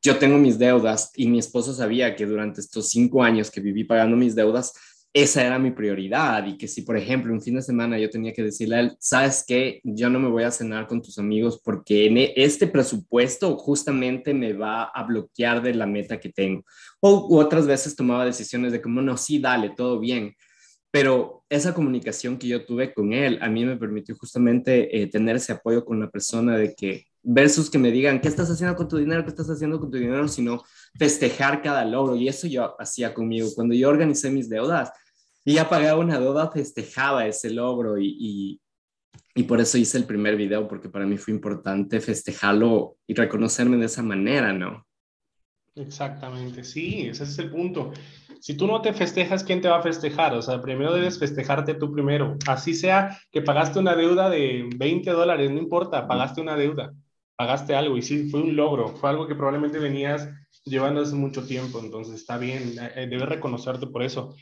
[0.04, 3.86] yo tengo mis deudas y mi esposo sabía que durante estos cinco años que viví
[3.86, 4.74] pagando mis deudas,
[5.22, 8.34] esa era mi prioridad y que si, por ejemplo, un fin de semana yo tenía
[8.34, 11.60] que decirle a él, sabes qué, yo no me voy a cenar con tus amigos
[11.64, 16.64] porque en e, este presupuesto justamente me va a bloquear de la meta que tengo.
[17.00, 20.36] O otras veces tomaba decisiones de como, no, sí, dale, todo bien.
[20.92, 25.38] Pero esa comunicación que yo tuve con él a mí me permitió justamente eh, tener
[25.38, 28.88] ese apoyo con la persona de que versus que me digan, ¿qué estás haciendo con
[28.88, 29.24] tu dinero?
[29.24, 30.28] ¿Qué estás haciendo con tu dinero?
[30.28, 30.64] Sino
[30.98, 32.16] festejar cada logro.
[32.16, 33.50] Y eso yo hacía conmigo.
[33.54, 34.92] Cuando yo organicé mis deudas,
[35.48, 38.60] y ya pagaba una deuda, festejaba ese logro y,
[39.34, 43.78] y, por eso hice el primer video, porque para mí fue importante festejarlo y reconocerme
[43.78, 44.86] de esa manera, ¿no?
[45.74, 47.94] Exactamente, sí, ese es el punto.
[48.42, 50.34] Si tú no te festejas, ¿quién te va a festejar?
[50.34, 52.36] O sea, primero debes festejarte tú primero.
[52.46, 56.94] Así sea que pagaste una deuda de 20 dólares, no importa, pagaste una deuda,
[57.38, 60.28] pagaste algo y sí, fue un logro, fue algo que probablemente venías
[60.66, 64.36] llevando hace mucho tiempo, entonces está bien, eh, debes reconocerte por eso.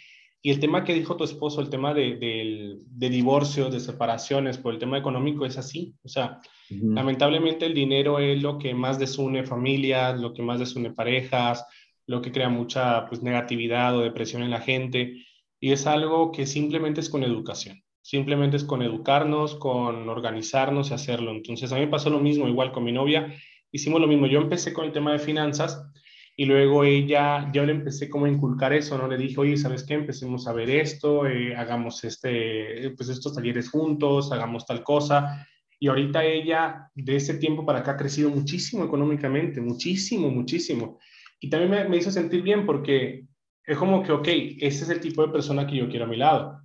[0.46, 4.76] Y el tema que dijo tu esposo, el tema de, de, divorcio, de separaciones, por
[4.76, 5.96] el tema económico, es así.
[6.04, 10.92] O sea, lamentablemente el dinero es lo que más desune familias, lo que más desune
[10.92, 11.66] parejas,
[12.06, 15.16] lo que crea mucha pues, negatividad o depresión en la gente.
[15.60, 17.82] Y es algo que simplemente es con educación.
[18.04, 21.32] Simplemente es con educarnos, con organizarnos y hacerlo.
[21.32, 23.34] Entonces, a mí me pasó lo mismo, igual con mi novia,
[23.72, 24.28] hicimos lo mismo.
[24.28, 25.92] Yo empecé con el tema de finanzas
[26.38, 29.08] y luego ella, yo le empecé como a inculcar eso, ¿no?
[29.08, 29.94] Le dije, oye, ¿sabes qué?
[29.94, 35.48] Empecemos a ver esto, eh, hagamos este, pues estos talleres juntos, hagamos tal cosa.
[35.80, 41.00] Y ahorita ella, de ese tiempo para acá, ha crecido muchísimo económicamente, muchísimo, muchísimo.
[41.40, 43.26] Y también me, me hizo sentir bien porque
[43.64, 46.18] es como que, ok, ese es el tipo de persona que yo quiero a mi
[46.18, 46.65] lado.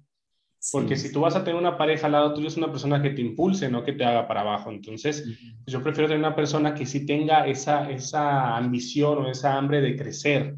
[0.73, 3.11] Porque si tú vas a tener una pareja al lado tuyo, es una persona que
[3.11, 4.71] te impulse, no que te haga para abajo.
[4.71, 5.23] Entonces,
[5.65, 9.81] pues yo prefiero tener una persona que sí tenga esa, esa ambición o esa hambre
[9.81, 10.57] de crecer.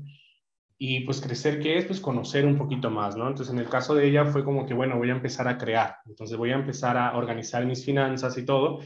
[0.76, 1.84] y pues crecer, ¿qué es?
[1.84, 3.28] Pues conocer un poquito más, ¿no?
[3.28, 5.98] Entonces en el caso de ella fue como que, bueno, voy a empezar a crear,
[6.06, 8.80] entonces voy a empezar a organizar mis finanzas y todo,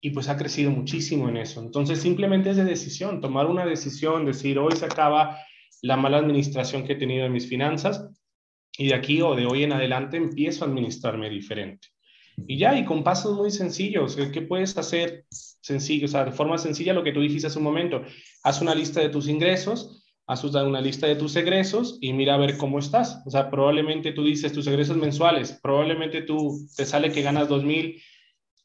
[0.00, 1.60] y pues ha crecido muchísimo en eso.
[1.60, 5.38] Entonces simplemente es de decisión, tomar una decisión, decir, hoy se acaba
[5.82, 8.08] la mala administración que he tenido en mis finanzas
[8.78, 11.88] y de aquí o de hoy en adelante empiezo a administrarme diferente.
[12.46, 16.06] Y ya, y con pasos muy sencillos, ¿qué puedes hacer sencillo?
[16.06, 18.02] O sea, de forma sencilla lo que tú dijiste hace un momento,
[18.42, 22.38] haz una lista de tus ingresos, haz una lista de tus egresos y mira a
[22.38, 23.22] ver cómo estás.
[23.24, 28.02] O sea, probablemente tú dices tus egresos mensuales, probablemente tú te sale que ganas 2.000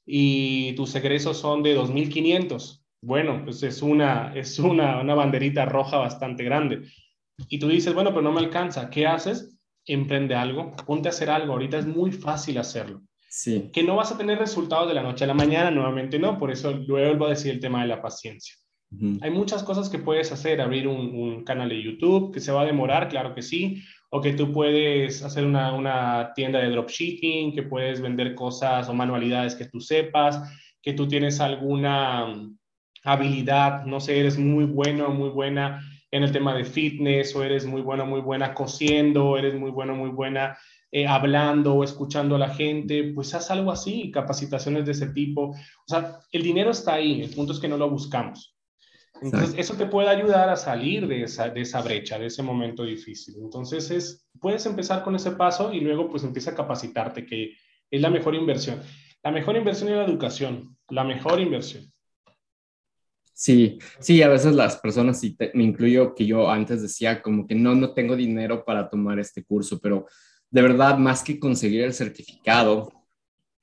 [0.06, 2.84] y tus egresos son de 2.500.
[3.02, 6.82] Bueno, pues es una, es una, una banderita roja bastante grande.
[7.48, 8.90] Y tú dices, bueno, pero no me alcanza.
[8.90, 9.59] ¿Qué haces?
[9.86, 11.54] Emprende algo, ponte a hacer algo.
[11.54, 13.02] Ahorita es muy fácil hacerlo.
[13.30, 13.70] Sí.
[13.72, 16.38] Que no vas a tener resultados de la noche a la mañana, nuevamente no.
[16.38, 18.56] Por eso luego vuelvo a decir el tema de la paciencia.
[19.22, 22.66] Hay muchas cosas que puedes hacer, abrir un, canal de YouTube, que se va a
[22.66, 27.62] demorar, claro que sí, o que tú puedes hacer una, una tienda de dropshipping, que
[27.62, 30.42] puedes vender cosas o manualidades que tú sepas,
[30.82, 32.34] que tú tienes alguna
[33.04, 35.82] habilidad, no sé, eres muy bueno, muy buena
[36.12, 39.96] en el tema de fitness, o eres muy bueno, muy buena cosiendo, eres muy bueno,
[39.96, 40.58] muy buena
[40.92, 45.50] eh, hablando o escuchando a la gente, pues haz algo así, capacitaciones de ese tipo.
[45.52, 48.56] O sea, el dinero está ahí, el punto es que no lo buscamos.
[49.22, 52.84] Entonces, eso te puede ayudar a salir de esa, de esa brecha, de ese momento
[52.84, 53.36] difícil.
[53.42, 57.54] Entonces, es, puedes empezar con ese paso y luego pues empieza a capacitarte, que
[57.92, 58.82] es la mejor inversión.
[59.22, 61.92] La mejor inversión es la educación, la mejor inversión.
[63.42, 67.56] Sí, sí, a veces las personas, y me incluyo que yo antes decía como que
[67.56, 70.08] no, no tengo dinero para tomar este curso, pero
[70.52, 72.92] de verdad, más que conseguir el certificado,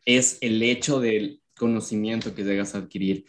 [0.06, 3.26] es el hecho del conocimiento que llegas a adquirir.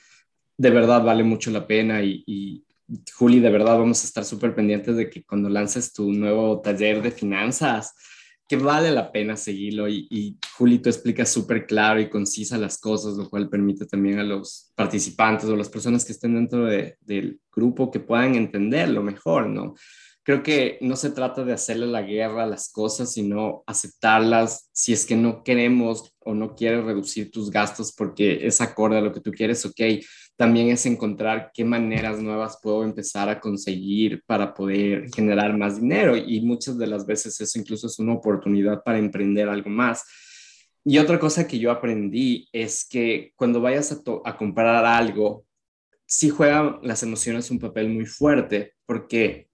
[0.56, 2.66] De verdad vale mucho la pena y,
[3.14, 7.02] Juli, de verdad vamos a estar súper pendientes de que cuando lances tu nuevo taller
[7.02, 7.94] de finanzas,
[8.48, 12.80] que vale la pena seguirlo y, y Juli, tú explicas súper claro y concisa las
[12.80, 17.40] cosas, lo cual permite también a los participantes o las personas que estén dentro del
[17.54, 19.76] grupo que puedan entenderlo mejor, ¿no?
[20.28, 24.92] Creo que no se trata de hacerle la guerra a las cosas, sino aceptarlas si
[24.92, 29.14] es que no queremos o no quieres reducir tus gastos porque es acorde a lo
[29.14, 29.80] que tú quieres, ok,
[30.36, 36.18] también es encontrar qué maneras nuevas puedo empezar a conseguir para poder generar más dinero
[36.18, 40.04] y muchas de las veces eso incluso es una oportunidad para emprender algo más.
[40.84, 45.46] Y otra cosa que yo aprendí es que cuando vayas a, a comprar algo,
[46.06, 49.47] sí juegan las emociones un papel muy fuerte porque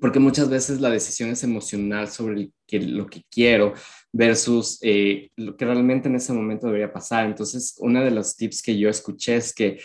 [0.00, 3.74] porque muchas veces la decisión es emocional sobre que, lo que quiero
[4.12, 7.26] versus eh, lo que realmente en ese momento debería pasar.
[7.26, 9.78] Entonces, uno de los tips que yo escuché es que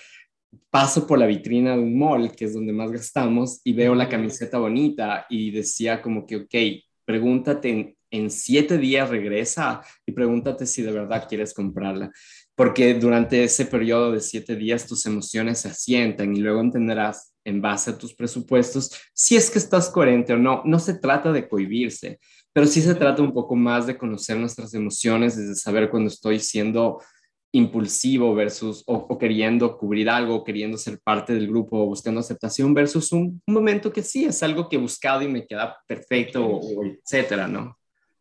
[0.69, 4.09] paso por la vitrina de un mall, que es donde más gastamos, y veo la
[4.09, 6.55] camiseta bonita y decía como que, ok,
[7.05, 12.11] pregúntate en, siete días regresa y pregúntate si de verdad quieres comprarla,
[12.55, 17.61] porque durante ese periodo de siete días tus emociones se asientan y luego entenderás en
[17.61, 20.61] base a tus presupuestos si es que estás coherente o no.
[20.65, 22.19] No se trata de cohibirse,
[22.53, 26.39] pero sí se trata un poco más de conocer nuestras emociones, de saber cuando estoy
[26.39, 26.99] siendo
[27.55, 33.41] impulsivo versus o, queriendo cubrir algo, queriendo ser parte del grupo, buscando aceptación versus un,
[33.47, 37.77] momento que sí es algo que he buscado y me queda perfecto, o, etcétera, ¿no?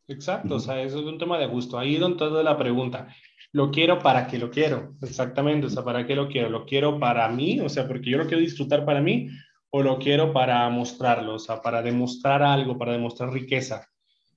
[0.06, 1.78] Exacto, o sea, eso es un tema de gusto.
[1.78, 3.08] Ahí donde la pregunta.
[3.52, 6.48] Lo quiero para qué lo quiero, exactamente, o sea, ¿para qué lo quiero?
[6.48, 7.60] ¿Lo quiero para mí?
[7.60, 9.28] O sea, porque yo lo quiero disfrutar para mí
[9.70, 13.88] o lo quiero para mostrarlo, o sea, para demostrar algo, para demostrar riqueza,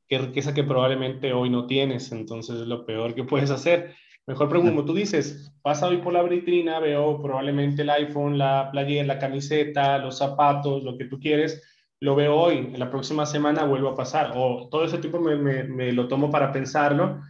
[0.07, 3.95] qué riqueza que probablemente hoy no tienes, entonces es lo peor que puedes hacer
[4.27, 9.05] Mejor pregunto, tú dices, pasa hoy por la vitrina, veo probablemente el iPhone, la playera,
[9.05, 11.61] la camiseta, los zapatos, lo que tú quieres,
[11.99, 15.91] lo veo hoy, la próxima semana vuelvo a pasar, o todo ese tipo me, me,
[15.91, 17.21] lo tomo para pensarlo,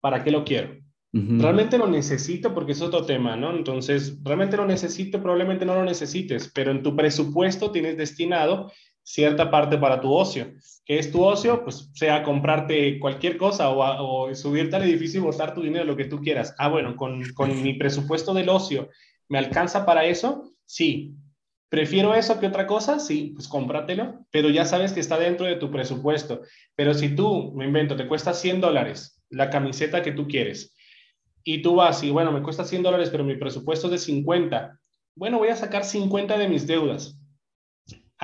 [0.00, 0.76] ¿para qué lo quiero?
[1.16, 3.54] Realmente lo necesito porque es otro tema, ¿no?
[3.56, 8.72] Entonces, realmente lo necesito, probablemente no lo necesites, pero en tu presupuesto tienes destinado
[9.04, 10.52] cierta parte para tu ocio.
[10.84, 11.62] ¿Qué es tu ocio?
[11.62, 16.06] Pues sea comprarte cualquier cosa o, subirte al edificio y botar tu dinero, lo que
[16.06, 16.52] tú quieras.
[16.58, 18.88] Ah, bueno, con, con mi presupuesto del ocio,
[19.28, 20.50] ¿me alcanza para eso?
[20.66, 21.14] Sí.
[21.68, 22.98] ¿Prefiero eso que otra cosa?
[22.98, 26.40] Sí, pues cómpratelo, pero ya sabes que está dentro de tu presupuesto.
[26.74, 30.73] Pero si tú, me invento, te cuesta 100 dólares la camiseta que tú quieres
[31.44, 34.78] y tú vas y, bueno, me cuesta 100 dólares, pero mi presupuesto es de 50.
[35.14, 37.18] Bueno, voy a sacar 50 de mis deudas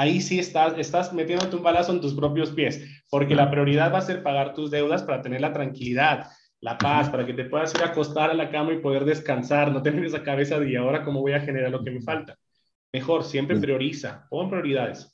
[0.01, 3.99] ahí sí estás, estás metiéndote un balazo en tus propios pies, porque la prioridad va
[3.99, 6.27] a ser pagar tus deudas para tener la tranquilidad,
[6.61, 9.71] la paz, para que te puedas ir a acostar a la cama y poder descansar,
[9.71, 12.37] no tener esa cabeza de ahora cómo voy a generar lo que me falta.
[12.93, 15.13] Mejor, siempre prioriza, pon prioridades.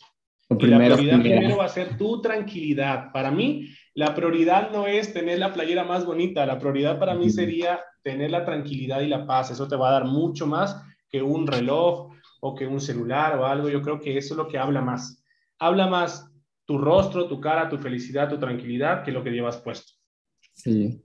[0.48, 3.10] Y la prioridad primero va a ser tu tranquilidad.
[3.12, 7.30] Para mí, la prioridad no es tener la playera más bonita, la prioridad para mí
[7.30, 9.50] sería tener la tranquilidad y la paz.
[9.50, 13.46] Eso te va a dar mucho más que un reloj o que un celular o
[13.46, 13.68] algo.
[13.68, 15.24] Yo creo que eso es lo que habla más.
[15.58, 16.30] Habla más
[16.64, 19.92] tu rostro, tu cara, tu felicidad, tu tranquilidad que lo que llevas puesto.
[20.52, 21.02] Sí.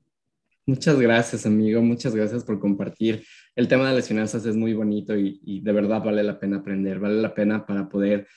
[0.68, 1.82] Muchas gracias, amigo.
[1.82, 3.24] Muchas gracias por compartir.
[3.56, 6.58] El tema de las finanzas es muy bonito y, y de verdad vale la pena
[6.58, 8.28] aprender, vale la pena para poder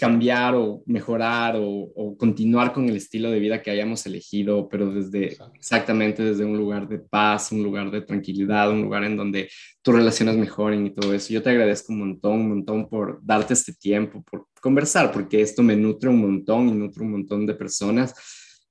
[0.00, 5.36] cambiar o mejorar o, continuar con el estilo de vida que hayamos elegido, pero desde
[5.54, 9.50] exactamente desde un lugar de paz, un lugar de tranquilidad, un lugar en donde
[9.82, 11.34] tus relaciones mejoren y todo eso.
[11.34, 15.62] Yo te agradezco un montón, un montón por darte este tiempo, por conversar, porque esto
[15.62, 18.14] me nutre un montón y nutre un montón de personas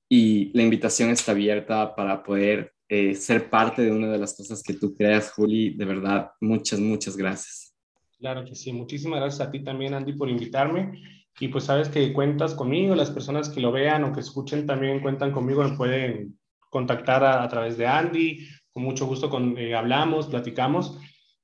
[0.08, 4.64] y la invitación está abierta para poder eh, ser parte de una de las cosas
[4.64, 5.74] que tú creas, Juli.
[5.74, 7.72] De verdad, muchas, muchas gracias.
[8.18, 8.72] Claro que sí.
[8.72, 13.10] Muchísimas gracias a ti también, Andy, por invitarme y pues sabes que cuentas conmigo, las
[13.10, 16.38] personas que lo vean o que escuchen también cuentan conmigo, me pueden
[16.68, 20.98] contactar a, través de Andy, con mucho gusto con, eh, hablamos, platicamos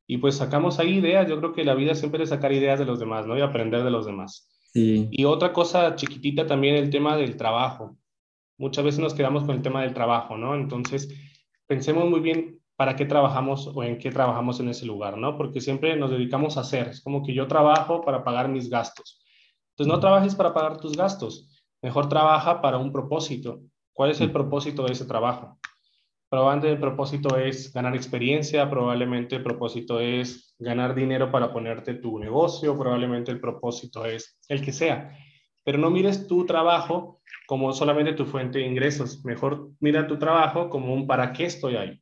[0.06, 2.84] y pues sacamos ahí ideas, yo creo que la vida siempre es sacar ideas de
[2.84, 3.38] los demás, ¿no?
[3.38, 4.48] Y aprender de los demás.
[4.72, 5.08] Sí.
[5.10, 7.96] Y otra cosa chiquitita también, el tema del trabajo.
[8.58, 10.54] Muchas veces nos quedamos con el tema del trabajo, ¿no?
[10.54, 11.08] Entonces,
[11.66, 15.38] pensemos muy bien para qué trabajamos o en qué trabajamos en ese lugar, ¿no?
[15.38, 19.22] Porque siempre nos dedicamos a hacer, es como que yo trabajo para pagar mis gastos
[19.76, 21.50] entonces, no trabajes para pagar tus gastos,
[21.82, 23.60] mejor trabaja para un propósito.
[23.92, 25.58] ¿Cuál es el propósito de ese trabajo?
[26.30, 32.18] Probablemente el propósito es ganar experiencia, probablemente el propósito es ganar dinero para ponerte tu
[32.18, 35.14] negocio, probablemente el propósito es el que sea.
[35.62, 40.70] Pero no mires tu trabajo como solamente tu fuente de ingresos, mejor mira tu trabajo
[40.70, 42.00] como un para qué estoy ahí.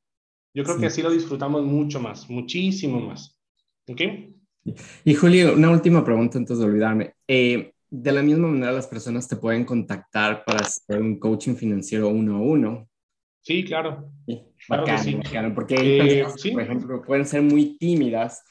[0.54, 3.36] Yo creo que así lo disfrutamos mucho más, muchísimo más.
[3.88, 4.00] ¿Ok?
[5.04, 7.14] Y Julio, una última pregunta antes de olvidarme.
[7.28, 12.08] Eh, de la misma manera, las personas te pueden contactar para hacer un coaching financiero
[12.08, 12.88] uno a uno.
[13.42, 14.10] Sí, claro.
[15.54, 18.42] porque hay eh, por ejemplo, pueden ser muy tímidas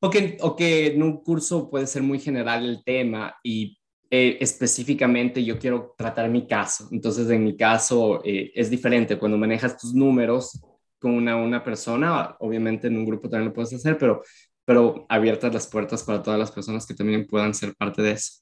[0.00, 3.78] o que, o que en un curso puede ser muy general el tema y
[4.10, 6.88] eh, específicamente yo quiero tratar mi caso.
[6.90, 9.16] Entonces, en mi caso es diferente.
[9.16, 10.60] Cuando manejas tus números
[10.98, 14.20] con una, una persona, obviamente en un grupo también lo puedes hacer, pero
[14.70, 18.34] pero abiertas las puertas para todas las personas que también puedan ser parte de eso.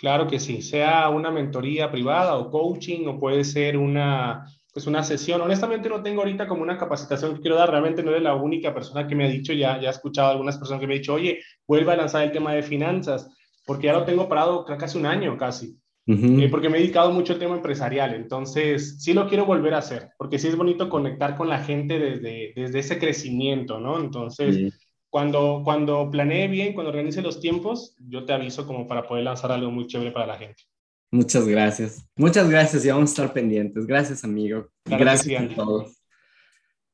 [0.00, 4.44] Claro que sí, sea una mentoría privada o coaching o puede ser una,
[4.74, 5.40] pues una sesión.
[5.40, 8.74] Honestamente no tengo ahorita como una capacitación que quiero dar, realmente no eres la única
[8.74, 11.02] persona que me ha dicho, ya, ya he escuchado a algunas personas que me han
[11.02, 13.30] dicho, oye, vuelve a lanzar el tema de finanzas,
[13.64, 15.78] porque ya lo tengo parado casi un año casi.
[16.04, 19.78] Eh, porque me he dedicado mucho al tema empresarial, entonces sí lo quiero volver a
[19.78, 24.00] hacer, porque sí es bonito conectar con la gente desde, desde ese crecimiento, ¿no?
[24.00, 24.74] Entonces,
[25.10, 29.50] cuando, cuando planee bien, cuando organice los tiempos, yo te aviso como para poder lanzar
[29.50, 30.62] algo muy chévere para la gente.
[31.10, 32.06] Muchas gracias.
[32.14, 33.86] Muchas gracias y vamos a estar pendientes.
[33.86, 34.68] Gracias, amigo.
[34.84, 35.96] gracias a todos.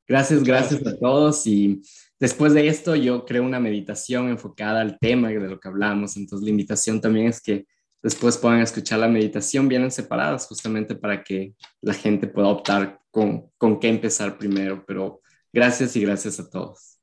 [0.07, 1.45] Gracias, gracias, a todos.
[1.45, 1.81] Y
[2.19, 6.17] después de esto, yo creo una meditación enfocada al tema de lo que hablamos.
[6.17, 7.67] Entonces, la invitación también es que
[8.01, 13.51] después puedan escuchar la meditación, vienen separadas justamente para que la gente pueda optar con,
[13.57, 14.83] con qué empezar primero.
[14.87, 15.21] Pero
[15.53, 16.96] gracias y gracias a todos.